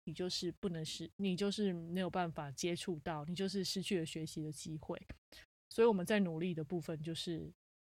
[0.04, 4.96] 你就是不能使，你就是没有办法接触到，你就是失去了学习的机会。
[5.70, 7.52] 所以我们在努力的部分就是，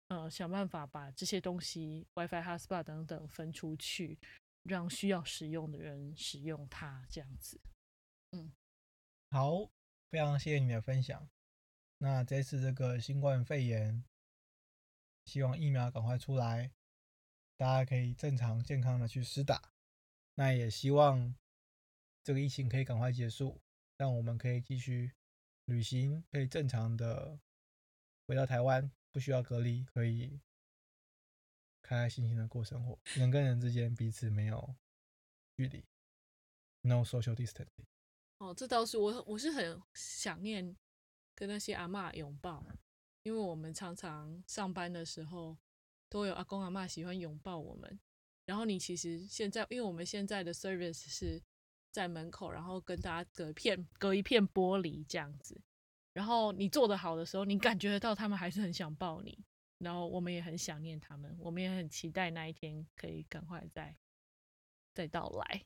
[0.07, 4.17] 呃，想办法把这些东西 WiFi hotspot 等等分出去。
[4.65, 7.61] 让需要使用的人使用它，这样子。
[8.33, 8.53] 嗯，
[9.31, 9.71] 好，
[10.11, 11.31] 非常谢谢你的分享。
[11.99, 14.05] 那这次这个新冠肺炎，
[15.25, 16.73] 希望疫苗赶快出来，
[17.57, 19.73] 大家可以正常健康的去施打。
[20.35, 21.35] 那也希望
[22.23, 23.61] 这个疫情可以赶快结束，
[23.97, 25.13] 让我们可以继续
[25.67, 27.39] 旅行，可以正常的
[28.27, 30.41] 回到台湾，不需要隔离，可以。
[31.87, 34.75] 开开心心的过生活，人跟人之间彼此没有
[35.55, 35.85] 距离
[36.81, 37.85] ，no social distancing。
[38.39, 40.75] 哦，这倒是我，我是很想念
[41.35, 42.67] 跟那些阿妈拥抱，
[43.23, 45.57] 因为我们常常上班的时候
[46.09, 48.01] 都有阿公阿妈喜欢拥抱我们。
[48.47, 51.41] 然后你其实现在，因为我们现在的 service 是
[51.91, 55.61] 在门口，然后跟大家隔片隔一片玻璃这样子。
[56.15, 59.39] 然后你做的好的时候，你感觉得到他们还是很想抱你。
[59.85, 63.95] 然后我们也很想念他们，我们也很期待那一天可以赶快再
[64.95, 65.63] 再到来。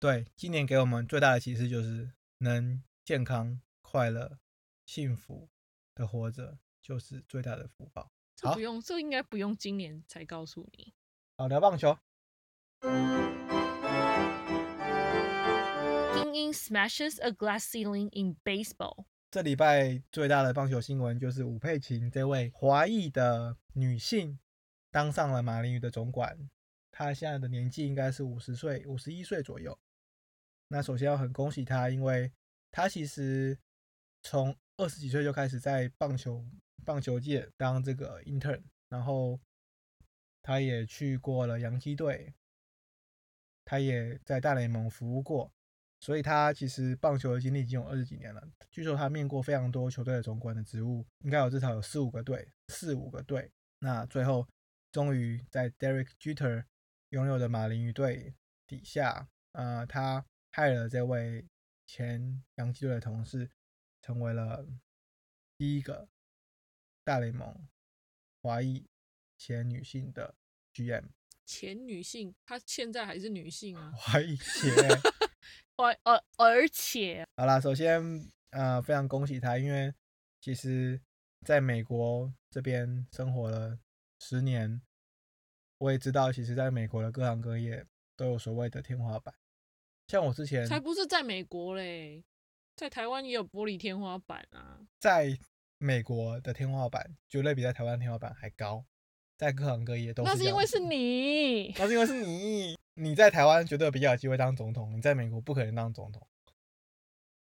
[0.00, 4.40] 对，今年给我们最大的启示就是能健康、快乐、
[4.84, 5.48] 幸福
[5.94, 8.10] 的活着，就是最大的福报。
[8.34, 10.92] 这不用，这应该不用今年才告诉你。
[11.36, 11.96] 好，聊棒球。
[16.16, 19.06] 英英 smashes a glass ceiling in baseball。
[19.34, 24.38] 这礼拜最大的棒球新闻就是吴佩琴这位华裔的女性
[24.92, 26.48] 当上了马林鱼的总管，
[26.92, 29.76] 她现在的年纪应该是五十岁、五十一岁左右。
[30.68, 32.30] 那首先要很恭喜她，因为
[32.70, 33.58] 她其实
[34.22, 36.46] 从二十几岁就开始在棒球
[36.84, 39.40] 棒球界当这个 intern，然后
[40.42, 42.32] 她也去过了洋基队，
[43.64, 45.52] 她也在大联盟服务过。
[46.04, 48.46] 所以他其实棒球的经历已经有二十几年了。
[48.70, 53.50] 据说他面过非常多球队的总管的职务，应该有至少有四五个队，四五个队。
[53.78, 54.46] 那最后
[54.92, 56.66] 终于在 Derek Jeter
[57.08, 58.34] 拥有的马林鱼队
[58.66, 61.46] 底下，呃，他害了这位
[61.86, 63.50] 前洋基队的同事，
[64.02, 64.68] 成为了
[65.56, 66.06] 第一个
[67.02, 67.66] 大联盟
[68.42, 68.84] 华裔
[69.38, 70.34] 前女性的
[70.74, 71.04] GM。
[71.46, 73.90] 前女性，她现在还是女性啊？
[73.96, 74.70] 华裔前。
[75.76, 78.00] 而而而且，好啦，首先，
[78.50, 79.92] 呃，非常恭喜他，因为
[80.40, 81.00] 其实
[81.44, 83.78] 在美国这边生活了
[84.20, 84.80] 十年，
[85.78, 87.84] 我也知道，其实在美国的各行各业
[88.16, 89.34] 都有所谓的天花板。
[90.06, 92.22] 像我之前才不是在美国嘞，
[92.76, 94.80] 在台湾也有玻璃天花板啊。
[95.00, 95.36] 在
[95.78, 98.84] 美国的天花板绝对比在台湾天花板还高，
[99.36, 100.30] 在各行各业都是。
[100.30, 102.78] 那是因为是你，那是因为是你。
[102.96, 106.28] 你在台湾绝对比较有机会当总统，你在美国不可能当总统。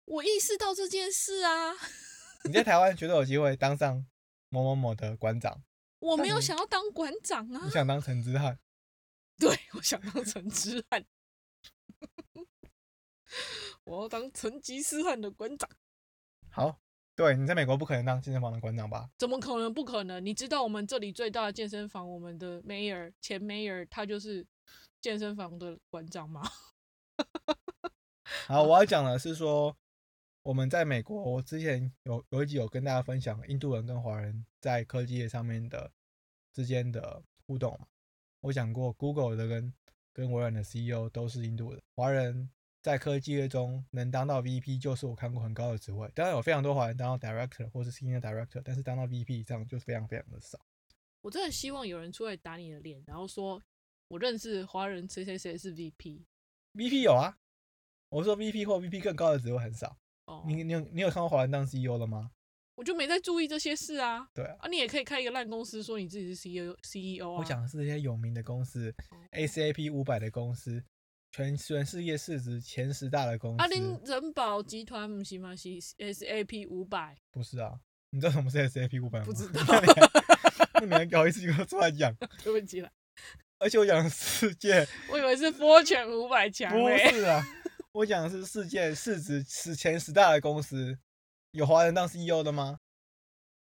[0.05, 1.73] 我意识到这件事啊。
[2.45, 4.07] 你在台湾绝对有机会当上
[4.51, 5.63] 某某某的馆长。
[6.01, 7.63] 我没有想要当馆长啊。
[7.65, 8.59] 你想当陈之汉？
[9.39, 11.05] 对，我想当陈之汉。
[13.85, 15.69] 我要当成吉思汗的馆长。
[16.51, 16.79] 好，
[17.17, 19.09] 对，你在美国不可能当健身房的馆长吧？
[19.17, 19.73] 怎么可能？
[19.73, 20.25] 不可能！
[20.25, 24.47] 你知道我们这里最大的健身房，我们的 mayor 前 mayor 他就是。
[25.01, 26.43] 健身房的馆长吗？
[28.47, 29.77] 好，我要讲的是说，
[30.43, 35.91] 我们在美国，我之前有有一集有跟大家分享印度人跟华人在科技业上面的
[36.53, 37.79] 之间的互动。
[38.41, 39.73] 我讲过，Google 的跟
[40.13, 41.83] 跟微软的 CEO 都是印度人。
[41.95, 42.51] 华人
[42.83, 46.11] 在科技业中能当到 VP，就是我看过很高的职位。
[46.15, 50.59] 当然有非常多华人当到 Director 或是 Senior Director，但是当到 VP 这样就非常非常的少。
[51.21, 53.61] 我真的希望有人出来打你的脸，然后说
[54.09, 56.25] 我认识华人谁谁谁是 VP。
[56.75, 57.37] VP 有啊，
[58.09, 59.97] 我说 VP 或 VP 更高的职位很少。
[60.27, 62.31] 哦，你你有你有看过华人当 CEO 的吗？
[62.77, 64.29] 我就没在注意这些事啊。
[64.33, 67.39] 对啊，你也可以开一个烂公司，说你自己是 CEO CEO 啊。
[67.41, 68.95] 我讲的是这些有名的公司
[69.33, 70.83] ，ACAP 五百的公司，
[71.33, 73.63] 全全世界市值前十大的公司。
[73.63, 75.55] 阿林人保集团不是吗？
[75.55, 75.69] 是
[75.99, 77.15] SAP 五百？
[77.31, 77.79] 不是啊，
[78.11, 79.25] 你知道什么是 SAP 五百吗？
[79.27, 79.61] 不知道。
[80.81, 82.15] 那你还搞一次给我出来讲？
[82.43, 82.91] 对不起了。
[83.61, 86.71] 而且我讲世界，我以为是 Fortune 五百强。
[86.71, 87.45] 不是啊，
[87.91, 90.97] 我讲的是世界市值十前十大的公司。
[91.51, 92.79] 有华人当 CEO 的吗？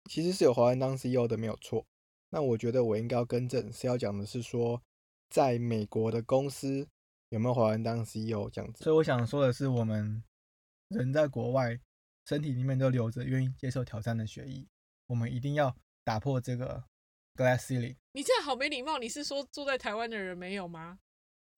[0.08, 1.84] 其实是有华人当 CEO 的，没有错。
[2.30, 4.82] 那我觉得我应该要更正，是要讲的是说，
[5.28, 6.88] 在美国的公司
[7.28, 8.82] 有没有华人当 CEO 这样子。
[8.84, 10.24] 所以我想说的是，我们
[10.88, 11.78] 人在国外，
[12.26, 14.66] 身体里面都留着愿意接受挑战的血液，
[15.08, 16.84] 我们一定要打破这个
[17.36, 17.96] glass ceiling。
[18.14, 21.00] 你这样好没礼貌，你是说住在台湾的人没有吗？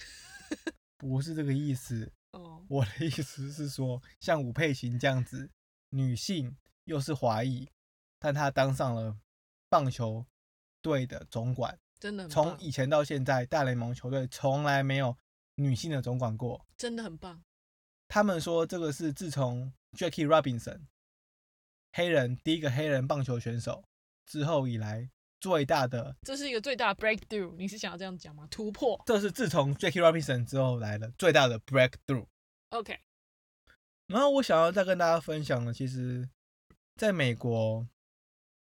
[0.97, 2.11] 不是这个意思。
[2.33, 5.51] 哦，我的意思是说，像吴佩琴这样子。
[5.91, 7.71] 女性又是华裔，
[8.19, 9.17] 但她当上了
[9.69, 10.27] 棒球
[10.83, 15.17] 队的总管，真的从以前到现在，大联盟球队从来没有
[15.55, 17.43] 女性的总管过，真的很棒。
[18.09, 20.87] 他们说这个是自从 Jackie Robinson
[21.93, 23.85] 黑人第一个黑人棒球选手
[24.27, 25.09] 之后以来
[25.41, 27.55] 最大的，这是一个最大的 breakthrough。
[27.57, 28.47] 你是想要这样讲吗？
[28.51, 29.01] 突破？
[29.07, 32.27] 这是自从 Jackie Robinson 之后来的最大的 breakthrough。
[32.71, 32.99] OK。
[34.07, 36.29] 然后我想要再跟大家分享的，其实
[36.95, 37.87] 在美国，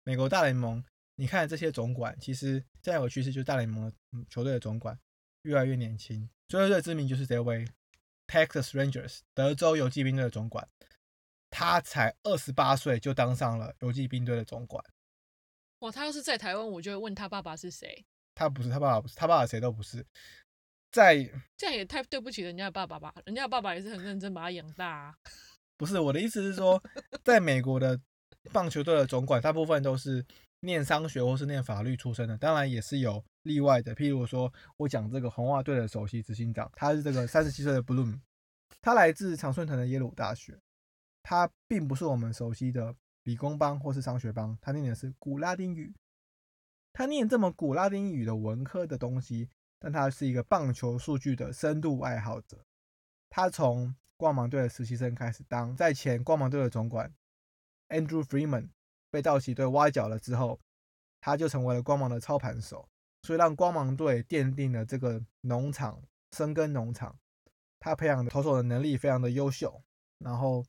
[0.03, 0.83] 美国大联盟，
[1.15, 3.93] 你看这些总管，其实现在有趋势就是大联盟的
[4.29, 4.97] 球队的总管
[5.43, 6.29] 越来越年轻。
[6.47, 7.65] 最最知名就是这位
[8.27, 10.67] Texas Rangers 德州游骑兵队的总管，
[11.49, 14.83] 他才二十八岁就当上了游骑兵队的总管。
[15.79, 18.05] 哇，他要是在台湾，我就会问他爸爸是谁。
[18.35, 20.05] 他不是他爸爸，不是他爸爸，谁都不是。
[20.91, 21.17] 在
[21.55, 23.13] 这样也太对不起人家的爸爸吧？
[23.25, 24.87] 人家的爸爸也是很认真把他养大。
[24.87, 25.15] 啊。
[25.77, 26.81] 不是我的意思是说，
[27.23, 27.99] 在美国的
[28.51, 30.25] 棒球队的总管，大部分都是
[30.61, 33.95] 念商学或是念法律出身的，当然也是有例外的。
[33.95, 38.19] 譬如说，我讲这个红袜队的首席执行长，他是这个三十七岁的 Bloom，
[38.81, 40.59] 他来自常春藤的耶鲁大学，
[41.23, 45.93] 他并不是我们熟悉的理工帮或是商学帮，他念的是古拉丁语，
[46.93, 49.49] 他念这么古拉丁语的文科的东西。
[49.81, 52.65] 但他是一个棒球数据的深度爱好者。
[53.29, 57.13] 他从光芒队的实习生开始当，在前光芒队的总管
[57.87, 58.67] Andrew Freeman
[59.09, 60.59] 被道奇队挖角了之后，
[61.21, 62.89] 他就成为了光芒的操盘手，
[63.21, 66.03] 所以让光芒队奠定了这个农场
[66.35, 67.17] 生根农场。
[67.79, 69.81] 他培养的投手的能力非常的优秀，
[70.17, 70.65] 然后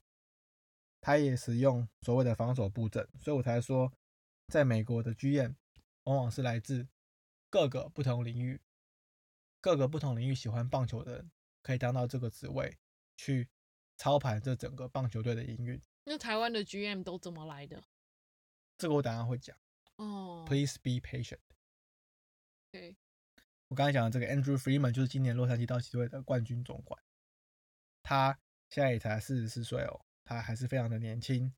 [1.01, 3.93] 他也使用所谓的防守布阵，所以我才说，
[4.49, 5.55] 在美国的 GM
[6.05, 6.87] 往往是来自
[7.49, 8.61] 各个不同领域。
[9.63, 11.31] 各个不同领域喜欢棒球的人
[11.63, 12.79] 可以当到这个职位，
[13.17, 13.47] 去
[13.99, 15.79] 操盘这整个棒球队的营运。
[16.05, 17.85] 那台湾的 GM 都怎么来的？
[18.79, 19.55] 这个我等下会讲。
[19.97, 21.41] 哦，Please be patient。
[22.71, 22.97] 对，
[23.69, 26.99] 我刚才讲的这个 Andrew Freeman 就是今年洛杉矶道奇队的冠军总管，
[28.03, 28.39] 他
[28.71, 31.53] 现在也才四十四岁哦，他还是非常的年轻。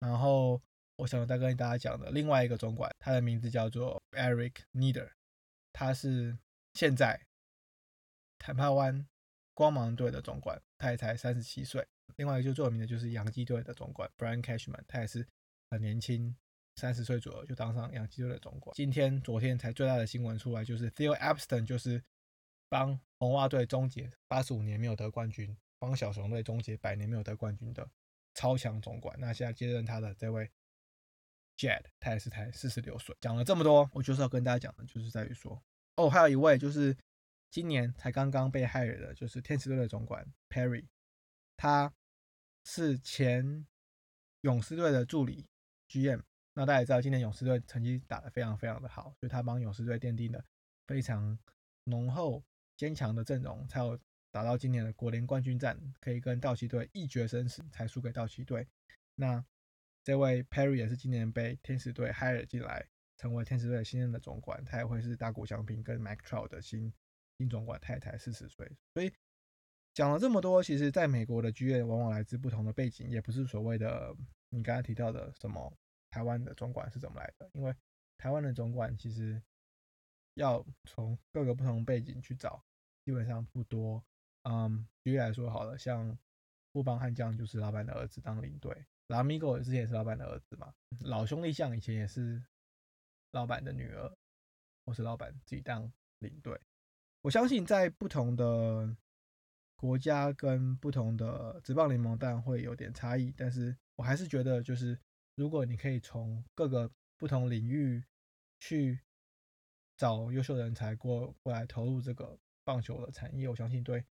[0.00, 0.60] 然后
[0.96, 5.10] 我想再跟大家讲的另外一个总管，他的名字叫做 Eric Nieder，
[5.72, 6.36] 他是。
[6.76, 7.28] 现在，
[8.36, 9.06] 坦帕湾
[9.54, 11.86] 光芒队的总管，他也才三十七岁。
[12.16, 15.24] 另外一个就最有名的就是洋基队的总管 Brian Cashman，他也是
[15.70, 16.34] 很年轻，
[16.74, 18.74] 三十岁左右就当上洋基队的总管。
[18.74, 22.02] 今天、昨天才最大的新闻出来，就是 Theo Epstein 就是
[22.68, 27.88] 帮红袜队终结八十五年没有得冠军，帮小熊队终结百年没有得冠军的
[28.34, 29.18] 超强总管。
[29.18, 30.50] 那现在接任他的这位
[31.56, 33.16] Jed，他也是才四十六岁。
[33.20, 35.62] 讲了这么多，我就是要跟大家讲的，就是在于说。
[35.96, 36.96] 哦，还有一位就是
[37.50, 40.86] 今年才刚刚被害的，就是天使队的总管 Perry，
[41.56, 41.94] 他
[42.64, 43.66] 是前
[44.40, 45.46] 勇士队的助理
[45.88, 46.22] GM。
[46.54, 50.44] 那大家也知道，今年勇士队成绩打得非常非常的好，所以他帮勇士队奠定了
[50.86, 51.38] 非常
[51.84, 52.44] 浓厚
[52.76, 53.98] 坚强的阵容，才有
[54.34, 58.66] 打到今年的国联冠军战，可以跟道奇队一决生死，才输给道奇队。
[59.14, 59.44] 那
[60.02, 62.84] 这位 Perry 也是今年被天使队 hire 进来。
[63.16, 66.92] 成为天使队新任的总管，他也会是大谷翔平跟 Mike Trout 的新
[67.38, 68.68] 新总管，太太四十岁。
[68.92, 69.12] 所以
[69.94, 74.12] 讲了这么多，其实在美国的剧院往往来自不同的背景，也不是所谓的
[74.48, 75.72] 你刚才提到的什么
[76.10, 77.48] 台湾的总管是怎么来的。
[77.52, 77.72] 因为
[78.18, 79.40] 台湾的总管其实
[80.34, 82.60] 要从各个不同背景去找，
[83.04, 84.04] 基本上不多。
[84.44, 86.16] 嗯，举例来说好了，像
[86.72, 92.44] 富邦悍将就是老板的儿子当领队，拉米狗之前也是老板的儿子嘛，老兄弟像以前也是
[93.32, 94.16] 老板的女儿，
[94.84, 96.60] 或是老板自己当领队。
[97.22, 98.94] 我相信在不同的
[99.76, 104.98] 国家跟不同的职棒联盟，当然会有点差异，但是我还是觉得，就是
[105.36, 108.04] 如果你可以从各个不同领域
[108.60, 109.00] 去
[109.96, 114.04] 找优秀人才过过来投入这个棒球的产业，我相信对。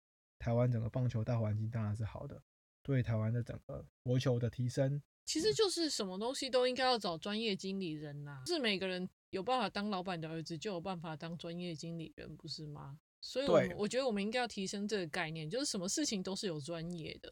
[0.41, 2.43] 台湾整个棒球大环境当然是好的，
[2.82, 8.43] 对台湾的整个国球的提升，其实就是什么东西都应该要找专业经理人呐。
[8.47, 12.99] 是每个人有办法当老板的儿子，就有办法当专业经理人，不是吗？
[13.20, 17.30] 所以，我我觉得我们应该要提升这个概念，就是什么事情都是有专业的。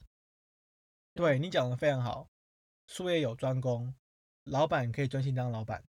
[1.15, 2.31] 对你讲的非常好，
[2.87, 3.95] 术业有专攻，
[4.45, 5.83] 老板可以专心当老板，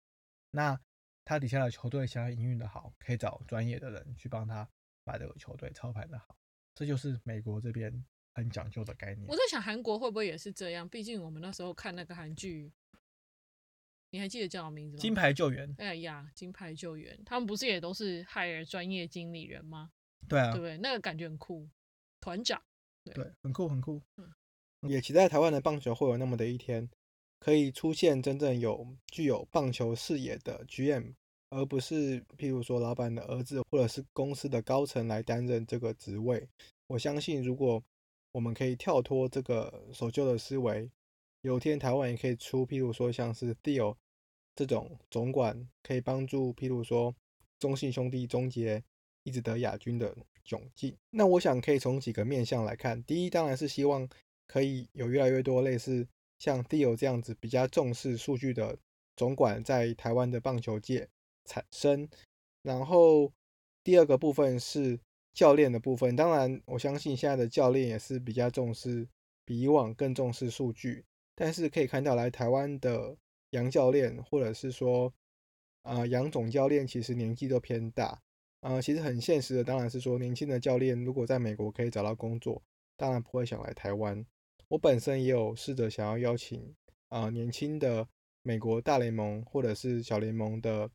[0.51, 0.79] 那
[1.25, 4.69] 他底下的球队想要营运的好，可以找专业的人去帮他
[5.03, 6.37] 把这个球队操盘的好。
[6.77, 8.05] 这就是美国这边
[8.35, 9.27] 很讲究的概念。
[9.27, 10.87] 我在想韩国会不会也是这样？
[10.87, 12.71] 毕竟我们那时候看那个韩剧，
[14.11, 15.01] 你还记得叫什么名字吗？
[15.01, 15.75] 金牌救援。
[15.79, 19.91] 哎呀，金牌救援，他们不是也都是 hire 专业经理人吗？
[20.29, 20.77] 对啊，对不对？
[20.77, 21.67] 那个感觉很酷，
[22.21, 22.63] 团长。
[23.05, 24.03] 对，很酷很酷。
[24.19, 24.31] 嗯，
[24.91, 26.91] 也期待台湾的棒球会有那么的一天，
[27.39, 31.15] 可以出现真正有具有棒球视野的 GM。
[31.49, 36.49] 而不是譬如说老板的儿子或者是公司的高层来担任这个职位。
[36.89, 37.83] 我相信，如果
[38.33, 40.91] 我们可以跳脱这个守旧的思维，
[41.43, 43.97] 有天台湾也可以出譬如说像是 Theo
[44.55, 47.15] 这种总管，可以帮助譬如说
[47.59, 48.83] 中信兄弟终结
[49.23, 50.97] 一直得亚军的窘境。
[51.11, 54.09] 那我想可以从几个面向来看，第一当然是希望
[54.47, 56.07] 可以有越来越多类似
[56.39, 58.77] 像 Theo 这样子比较重视数据的
[59.17, 61.09] 总管在台湾的棒球界。
[61.47, 62.09] 产生，
[62.63, 63.33] 然后
[63.83, 64.99] 第二个部分是
[65.33, 66.17] 教练的部分。
[66.17, 69.07] 当然，我相信现在的教练也是比较重视，
[69.45, 71.05] 比以往更重视数据。
[71.35, 73.17] 但是可以看到，来台湾的
[73.51, 75.13] 杨教练，或者是说
[75.83, 78.21] 啊杨总教练，其实年纪都偏大。
[78.61, 82.61] 啊，其实很现实的，当然是说年轻的教练如果在美国可以找到工作，
[82.97, 84.25] 当然不会想来台湾。
[84.69, 86.75] 我本身也有试着想要邀请
[87.09, 88.09] 啊年轻的
[88.43, 90.91] 美国大联盟或者是小联盟的。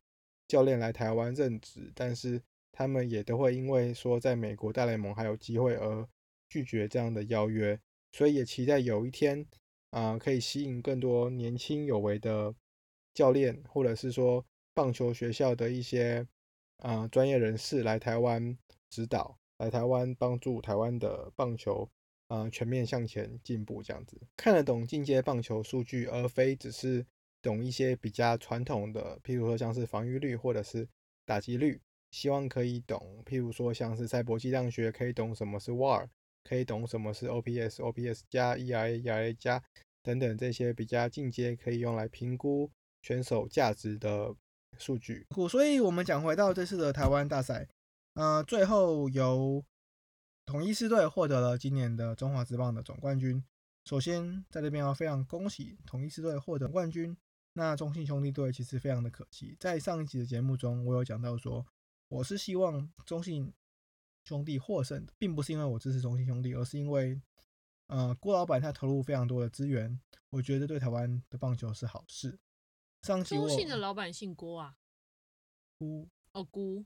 [0.52, 2.38] 教练来台湾任职，但是
[2.72, 6.06] 他们也都会因为说在美国大联盟还有机会而
[6.50, 7.80] 拒绝这样的邀约，
[8.12, 9.46] 所以也期待有一天
[9.92, 12.54] 啊，可以吸引更多年轻有为的
[13.14, 14.44] 教练，或者是说
[14.74, 16.28] 棒球学校的一些
[16.80, 18.54] 啊专业人士来台湾
[18.90, 21.88] 指导，来台湾帮助台湾的棒球
[22.26, 27.06] 啊全面向前进步，这样子看得懂进阶棒球数据，而非只是。
[27.42, 30.88] 懂一些比较传统的，譬如说像是防御率或者是
[31.26, 31.80] 打击率，
[32.12, 36.08] 希望可以懂，譬如说像是赛博计量学，可以懂什么是 WAR，
[36.44, 39.62] 可以懂什么是 OPS，OPS 加 ERA，ERA 加
[40.02, 42.70] 等等这些比较进阶可以用来评估
[43.02, 44.34] 选手价值的
[44.78, 45.26] 数据。
[45.50, 47.68] 所以，我们讲回到这次的台湾大赛，
[48.14, 49.64] 呃，最后由
[50.46, 53.42] 统一狮队获得了今年的中华职棒的总冠军。
[53.84, 57.16] 首先，在这边要非常恭喜统一狮队获得冠军。
[57.54, 61.66] 那中信兄弟队其实非常的可惜，在上一集的节目中，我有讲到说，
[62.08, 63.52] 我是希望中信
[64.24, 67.20] 兄弟获胜，并不是因为我支持中信兄弟，而是因为，
[67.88, 70.00] 呃，郭老板他投入非常多的资源，
[70.30, 72.38] 我觉得对台湾的棒球是好事。
[73.02, 74.76] 上期中信的老板姓郭啊？
[75.78, 76.84] 郭哦，郭。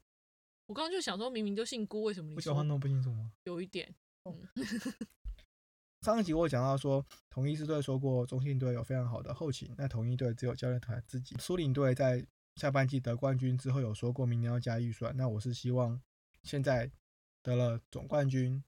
[0.67, 3.31] 我刚刚就想说，明明就姓郭，为什么你说话那不清楚吗？
[3.45, 3.95] 有一点，
[4.25, 4.49] 嗯。
[6.07, 11.35] 上一集我讲到说，统一狮队说过中信队有非常好的后勤，那统一队只有教练团自己。
[11.41, 16.01] 苏宁队在下半季得冠军之后有说过明年要加预算，那我是希望
[16.45, 16.89] 现在
[17.43, 18.63] 得了总冠军，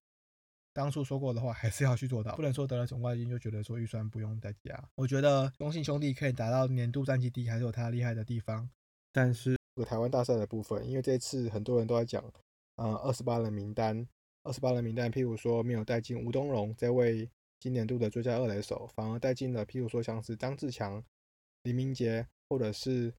[0.73, 4.89] 当初说过的话还是要去做到，不能说得了总冠军就觉得说预算不用再加。
[4.97, 8.69] 我觉得中信兄弟可以达到年度战绩第一，还是有他厉害的地方。
[9.13, 12.21] 但是台湾大赛的部分，因为这次很多人都在讲，
[12.75, 14.09] 呃，二十八人名单。
[14.49, 17.29] 二十八人名单，譬如说没有带进吴东荣这位
[17.61, 21.05] 今年度的最佳二垒手，反而带进了譬如说像是张志强、
[21.65, 23.13] 李明杰，或者是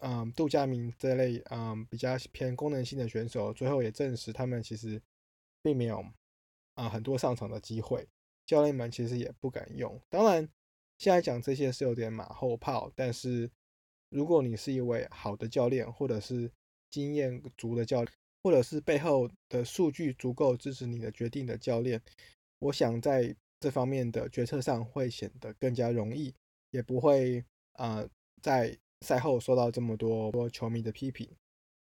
[0.00, 5.00] 嗯杜佳明这类嗯比较偏功能性的选手，最后也证实他们其实
[5.62, 6.04] 并没有
[6.74, 8.06] 啊很多上场的机会，
[8.44, 9.98] 教练们其实也不敢用。
[10.10, 10.46] 当然，
[10.98, 13.50] 现在讲这些是有点马后炮，但是
[14.10, 16.52] 如果你是一位好的教练，或者是
[16.90, 18.12] 经验足的教练。
[18.42, 22.00] 或者是背后的数据足够支持你的决定的教练，
[22.58, 26.34] 我想在这方面的决策上会显得更加容易，
[26.70, 28.06] 也不会啊
[28.42, 31.28] 在赛后受到这么多多球迷的批评。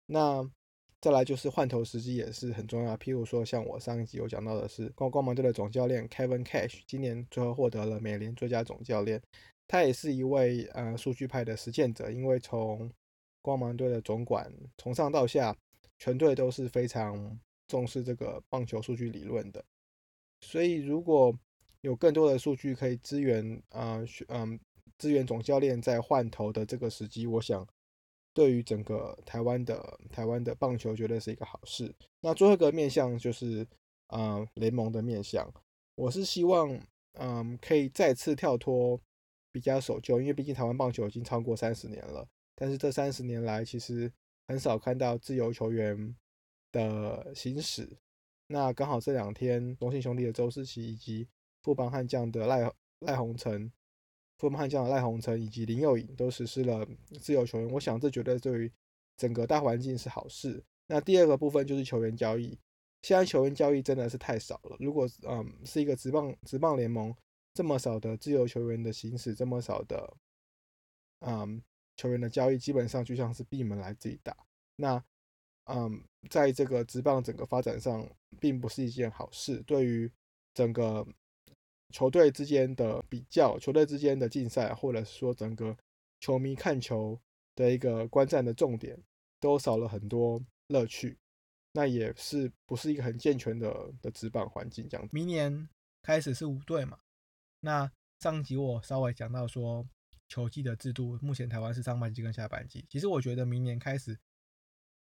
[0.08, 0.50] 那
[1.00, 9.22] 再来就是换头时机也是很重要，譬如说像我上一集有讲到的是光光芒队的总教练 Kevin Cash，今年最后获得了美联最佳总教练，
[9.68, 12.92] 他也是一位呃数据派的实践者，因为从
[13.44, 15.56] 光芒队的总管从上到下，
[15.98, 19.64] 全队都是非常重视这个棒球数据理论的，
[20.42, 21.38] 所以如果
[21.82, 24.60] 有更多的数据可以支援啊，嗯，
[24.98, 27.68] 支援总教练在换头的这个时机，我想。
[28.34, 31.92] 对于整个台湾的台湾的棒球，绝对是一个好事。
[32.20, 33.66] 那最后一个面向就是，
[34.10, 35.52] 呃，联盟的面向。
[35.96, 36.80] 我是希望，
[37.14, 39.02] 嗯，可以再次跳脱
[39.52, 42.28] 比较守旧，因为毕竟台湾棒球已经超过三十年了。
[42.54, 44.14] 但是这三十年来，其实
[44.48, 46.16] 很少看到自由球员
[46.72, 47.98] 的行驶。
[48.48, 51.28] 那刚好这两天，中信兄弟的周思齐以及
[51.62, 53.72] 富邦悍将的赖赖鸿成。
[54.38, 56.88] 富邦悍将的赖鸿成以及林佑颖都实施了
[57.20, 58.72] 自由球员，我想这绝对对于
[59.18, 60.64] 整个大环境是好事。
[60.86, 62.58] 那第二个部分就是球员交易，
[63.02, 64.78] 现在球员交易真的是太少了。
[64.80, 67.14] 如果嗯是一个职棒职棒联盟
[67.54, 70.16] 这么少的自由球员的行使，这么少的
[71.22, 71.60] 嗯
[71.98, 74.38] 球员的交易，基本上就像是闭门来自己打。
[74.78, 75.04] 那
[75.66, 78.08] 嗯在这个职棒整个发展上，
[78.40, 79.62] 并不是一件好事。
[79.64, 80.10] 对于
[80.54, 81.06] 整个
[81.94, 85.76] 球队之间的比较，球队之间的竞赛，或者说整个
[86.20, 87.20] 球迷看球
[87.56, 88.98] 的一个观战的重点，
[89.40, 91.18] 都少了很多乐趣。
[91.74, 94.88] 那也是不是一个很健全的的职棒环境？
[94.90, 95.10] 这样。
[95.12, 95.70] 明年
[96.02, 97.00] 开始是五队嘛？
[97.60, 99.86] 那上集我稍微讲到说，
[100.28, 102.86] 球季的制度，目前台湾是上半季跟下半季。
[102.90, 104.18] 其实我觉得明年开始，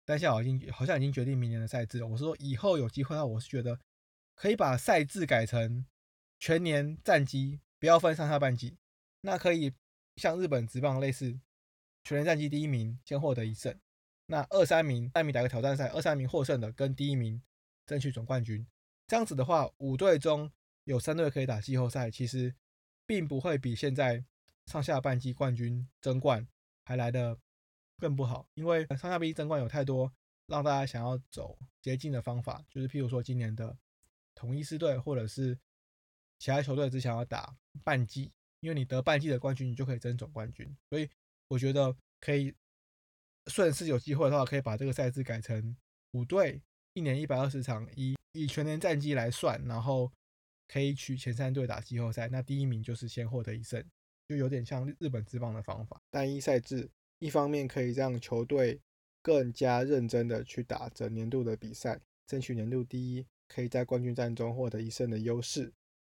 [0.06, 2.08] 但现在已经好像已经决定明年的赛制了。
[2.08, 3.80] 我说以后有机会的话，我是觉得
[4.36, 5.86] 可以把赛制改成。
[6.38, 8.78] 全年战绩不要分上下半季，
[9.22, 9.74] 那可以
[10.18, 11.40] 像日本职棒类似，
[12.04, 13.80] 全年战绩第一名先获得一胜，
[14.28, 17.42] 那二三名三名打个挑战赛，二三名获胜的跟第一名
[17.86, 18.68] 争取总冠军。
[19.08, 20.52] 这样子的话，五队中
[20.84, 22.54] 有三队可以打季后赛，其实
[23.08, 24.26] 并不会比现在
[24.66, 26.48] 上下半季冠军争冠
[26.84, 27.38] 还来的
[27.98, 30.12] 更不好，因为上下半季争冠有太多
[30.48, 33.78] 让大家想要走捷径的方法，就是譬如说今年的
[34.34, 35.58] 统一狮队或者是。
[36.38, 40.78] 其他球队只想要打半季，因为你得半季的冠军，你就可以争总冠军。
[40.90, 41.10] 所以
[41.48, 42.54] 我觉得可以，
[43.48, 45.76] 顺势有机会的话，可以把这个赛制改成
[46.12, 46.62] 五队，
[46.94, 50.12] 一年一百二十场，以以全年战绩来算，然后
[50.68, 53.82] 可以取前三队打季后赛，那第一名就是先获得一胜，
[54.28, 58.82] 就有点像日本职棒的方法，单一赛制，一方面可以让球队
[59.22, 65.72] 更加认真的去打整年度的比赛，争取年度第一，可以在冠军战中获得一胜的优势。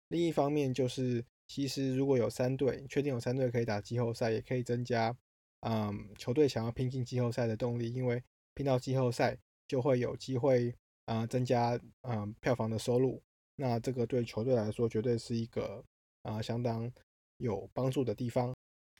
[0.09, 5.15] 另一方面就是，其实如果有三队，确定有三队可以打季后赛，也可以增加，
[5.61, 7.91] 嗯，球队想要拼进季后赛的动力。
[7.91, 8.21] 因为
[8.53, 9.35] 拼到季后赛，
[9.67, 13.23] 就会有机会，啊，增加，嗯，票房的收入。
[13.55, 15.83] 那这个对球队来说，绝对是一个，
[16.21, 16.91] 啊，相当
[17.37, 18.53] 有帮助的地方。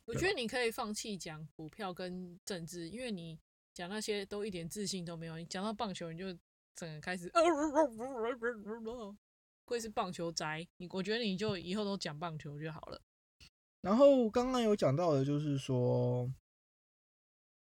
[0.06, 3.40] 我觉得你可以放弃讲股票跟政治，因为你
[3.74, 5.38] 讲那些都一点自信都没有。
[5.38, 6.26] 你讲到棒球，你就
[6.76, 7.32] 整个开始。
[9.66, 13.02] 会是棒球宅，你我觉得你就以后都讲棒球就好了。
[13.80, 16.30] 然后刚刚有讲到的，就是说，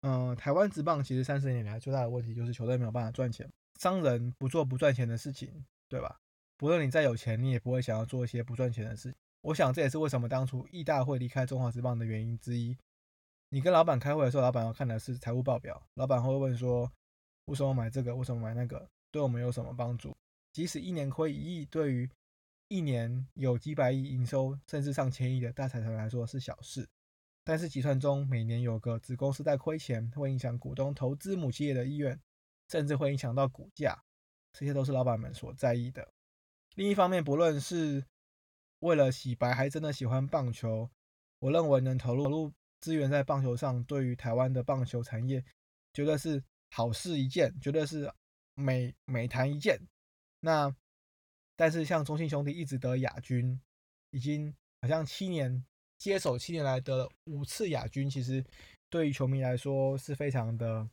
[0.02, 3.50] 嗯，台湾职棒其实三十年来最大的问题就是球队没有办法赚钱，
[3.80, 6.20] 商人不做不赚钱的事情，对吧？
[6.58, 9.16] 不论你再有钱，你也不会想要做一些不赚钱的事。
[9.46, 12.76] 我想这也是为什么当初义大会离开中华职棒的原因之一。
[13.50, 16.92] 你跟老板开会的时候，老板要看的是财务报表，老板会问说，
[17.46, 18.16] 为什么买这个？
[18.16, 18.90] 为什么买那个？
[19.12, 20.18] 对我们有什么帮助？
[20.52, 22.10] 即使一年亏一亿，对于
[22.70, 26.88] 一年有几百亿营收，甚至上千亿的大财团来说是小事。
[27.44, 32.20] 但是集团中每年有个子公司在亏钱，会影响股东投资母企业的意愿，
[32.68, 34.04] 甚至会影响到股价。
[34.54, 36.12] 这些都是老板们所在意的。
[36.74, 38.04] 另一方面，不论是
[38.86, 40.88] 为了洗白，还真的喜欢棒球，
[41.40, 45.44] 我认为能投入投入资源在棒球上，对于台湾的棒球产业，
[45.92, 48.14] 绝对是好事一件，绝对是
[48.54, 49.80] 美美谈一件。
[50.42, 50.74] 那，
[51.56, 53.60] 但是像中信兄弟一直得亚军，
[54.12, 55.66] 已经好像七年
[55.98, 58.46] 接手七年来得了五次亚军，其实
[58.92, 60.88] 对于球迷来说是非常的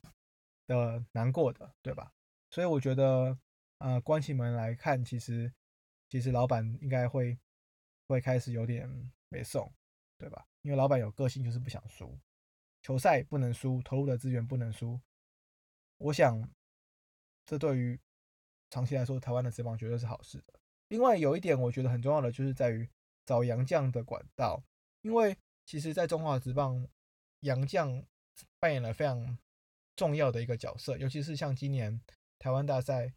[0.67, 2.11] 的难过的，对吧？
[2.51, 3.39] 所以我觉得，
[3.79, 5.53] 呃，关起门来看，其实
[6.09, 7.39] 其实老板应该会
[8.13, 8.89] 会开始有点
[9.31, 9.73] 没送，
[10.19, 10.47] 对吧？
[10.61, 12.17] 因为老板有个性，就是不想输，
[12.83, 15.01] 球赛不能输，投入的资源不能输。
[15.99, 16.49] 我想，
[17.45, 17.99] 这对于。
[18.71, 20.55] 长期来说，台湾的职棒绝对是好事的。
[20.89, 22.89] 另外有一点，我觉得很重要的就是在于
[23.27, 24.65] 找洋将的管道，
[25.03, 25.37] 因为
[25.67, 26.89] 其实，在中华职棒，
[27.41, 28.03] 洋将
[28.59, 29.37] 扮演了非常
[29.95, 32.01] 重要的一个角色，尤其是像今年
[32.39, 33.13] 台湾大赛，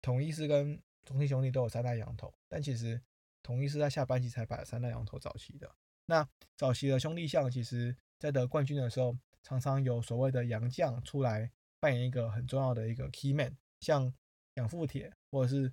[0.00, 3.02] 统一是跟中信兄弟都有三代羊头，但其实
[3.48, 5.74] 统一是在下半季才把三大羊头找齐的。
[6.04, 14.12] 那早期的兄弟象，其实在得冠军的时候，常常有所谓的洋将出来扮演一个很重要的一个 key man，像
[14.56, 15.72] 养父铁或者是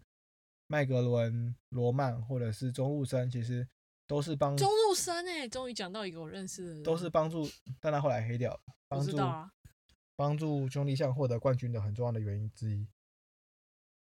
[0.68, 3.68] 麦格伦、罗曼或者是中路生，其实
[4.08, 7.46] 都是帮中路生哎，终于讲到一个我认识的，都是帮助，
[7.82, 9.18] 但他后来黑掉了，帮助
[10.16, 12.88] 帮助兄弟象获得冠军的很重要的原因之一。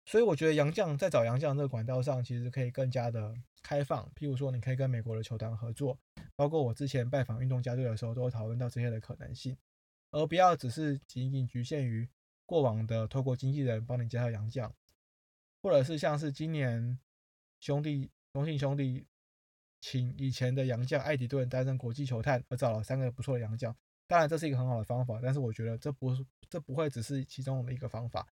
[0.05, 3.33] 所以我觉得洋将在找洋将这个管道上，其实可以更加的
[3.63, 4.05] 开放。
[4.17, 5.97] 譬如说，你可以跟美国的球团合作，
[6.35, 9.57] 包括我之前拜访运动家队的时候，都会讨论到这些的可能性，
[10.11, 12.09] 而不要只是仅仅局限于
[12.45, 14.75] 过往的透过经纪人帮你介绍洋将，
[15.63, 16.99] 或者是像是今年
[17.61, 19.07] 兄弟中信兄弟
[19.81, 23.75] 请以前的洋将艾迪顿担任国际球探，而找了三个不错的洋将。
[24.09, 28.27] 当然这是一个很好的方法，但是我觉得这不是这不会只是其中的一个方法，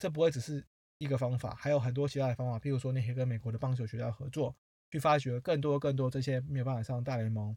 [0.00, 0.66] 这不会只是。
[0.98, 4.54] 一个方法，还有很多其他的方法，譬如说你可以跟美国的棒球学校合作，
[4.90, 7.56] 去发掘更多更多这些没有办法上大联盟，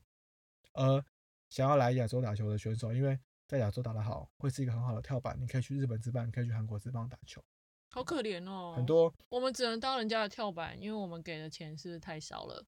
[0.73, 1.03] 而
[1.49, 5.39] 想要来亚洲打球的选手，因为在亚洲打得好，会是一个很好的跳板。
[5.39, 7.43] 你可以去日本职棒，你可以去韩国职棒打球。
[7.91, 12.63] 好可怜哦，很多我们只能当人家的跳板，因为我们给的钱是太少了，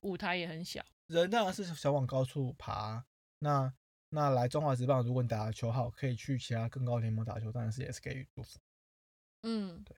[0.00, 0.82] 舞台也很小。
[1.08, 3.04] 人当然是想往高处爬，
[3.40, 3.74] 那
[4.08, 8.58] 那来中华职棒，如果你打的球好，可以去其他更高联盟打球，当然是也是给予祝福。
[9.42, 9.96] 嗯，对，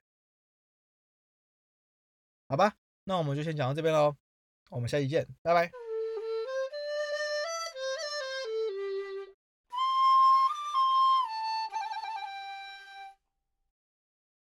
[2.47, 4.15] 好吧，那我们就先讲到这边喽，
[4.69, 5.92] 我们下期见，拜拜。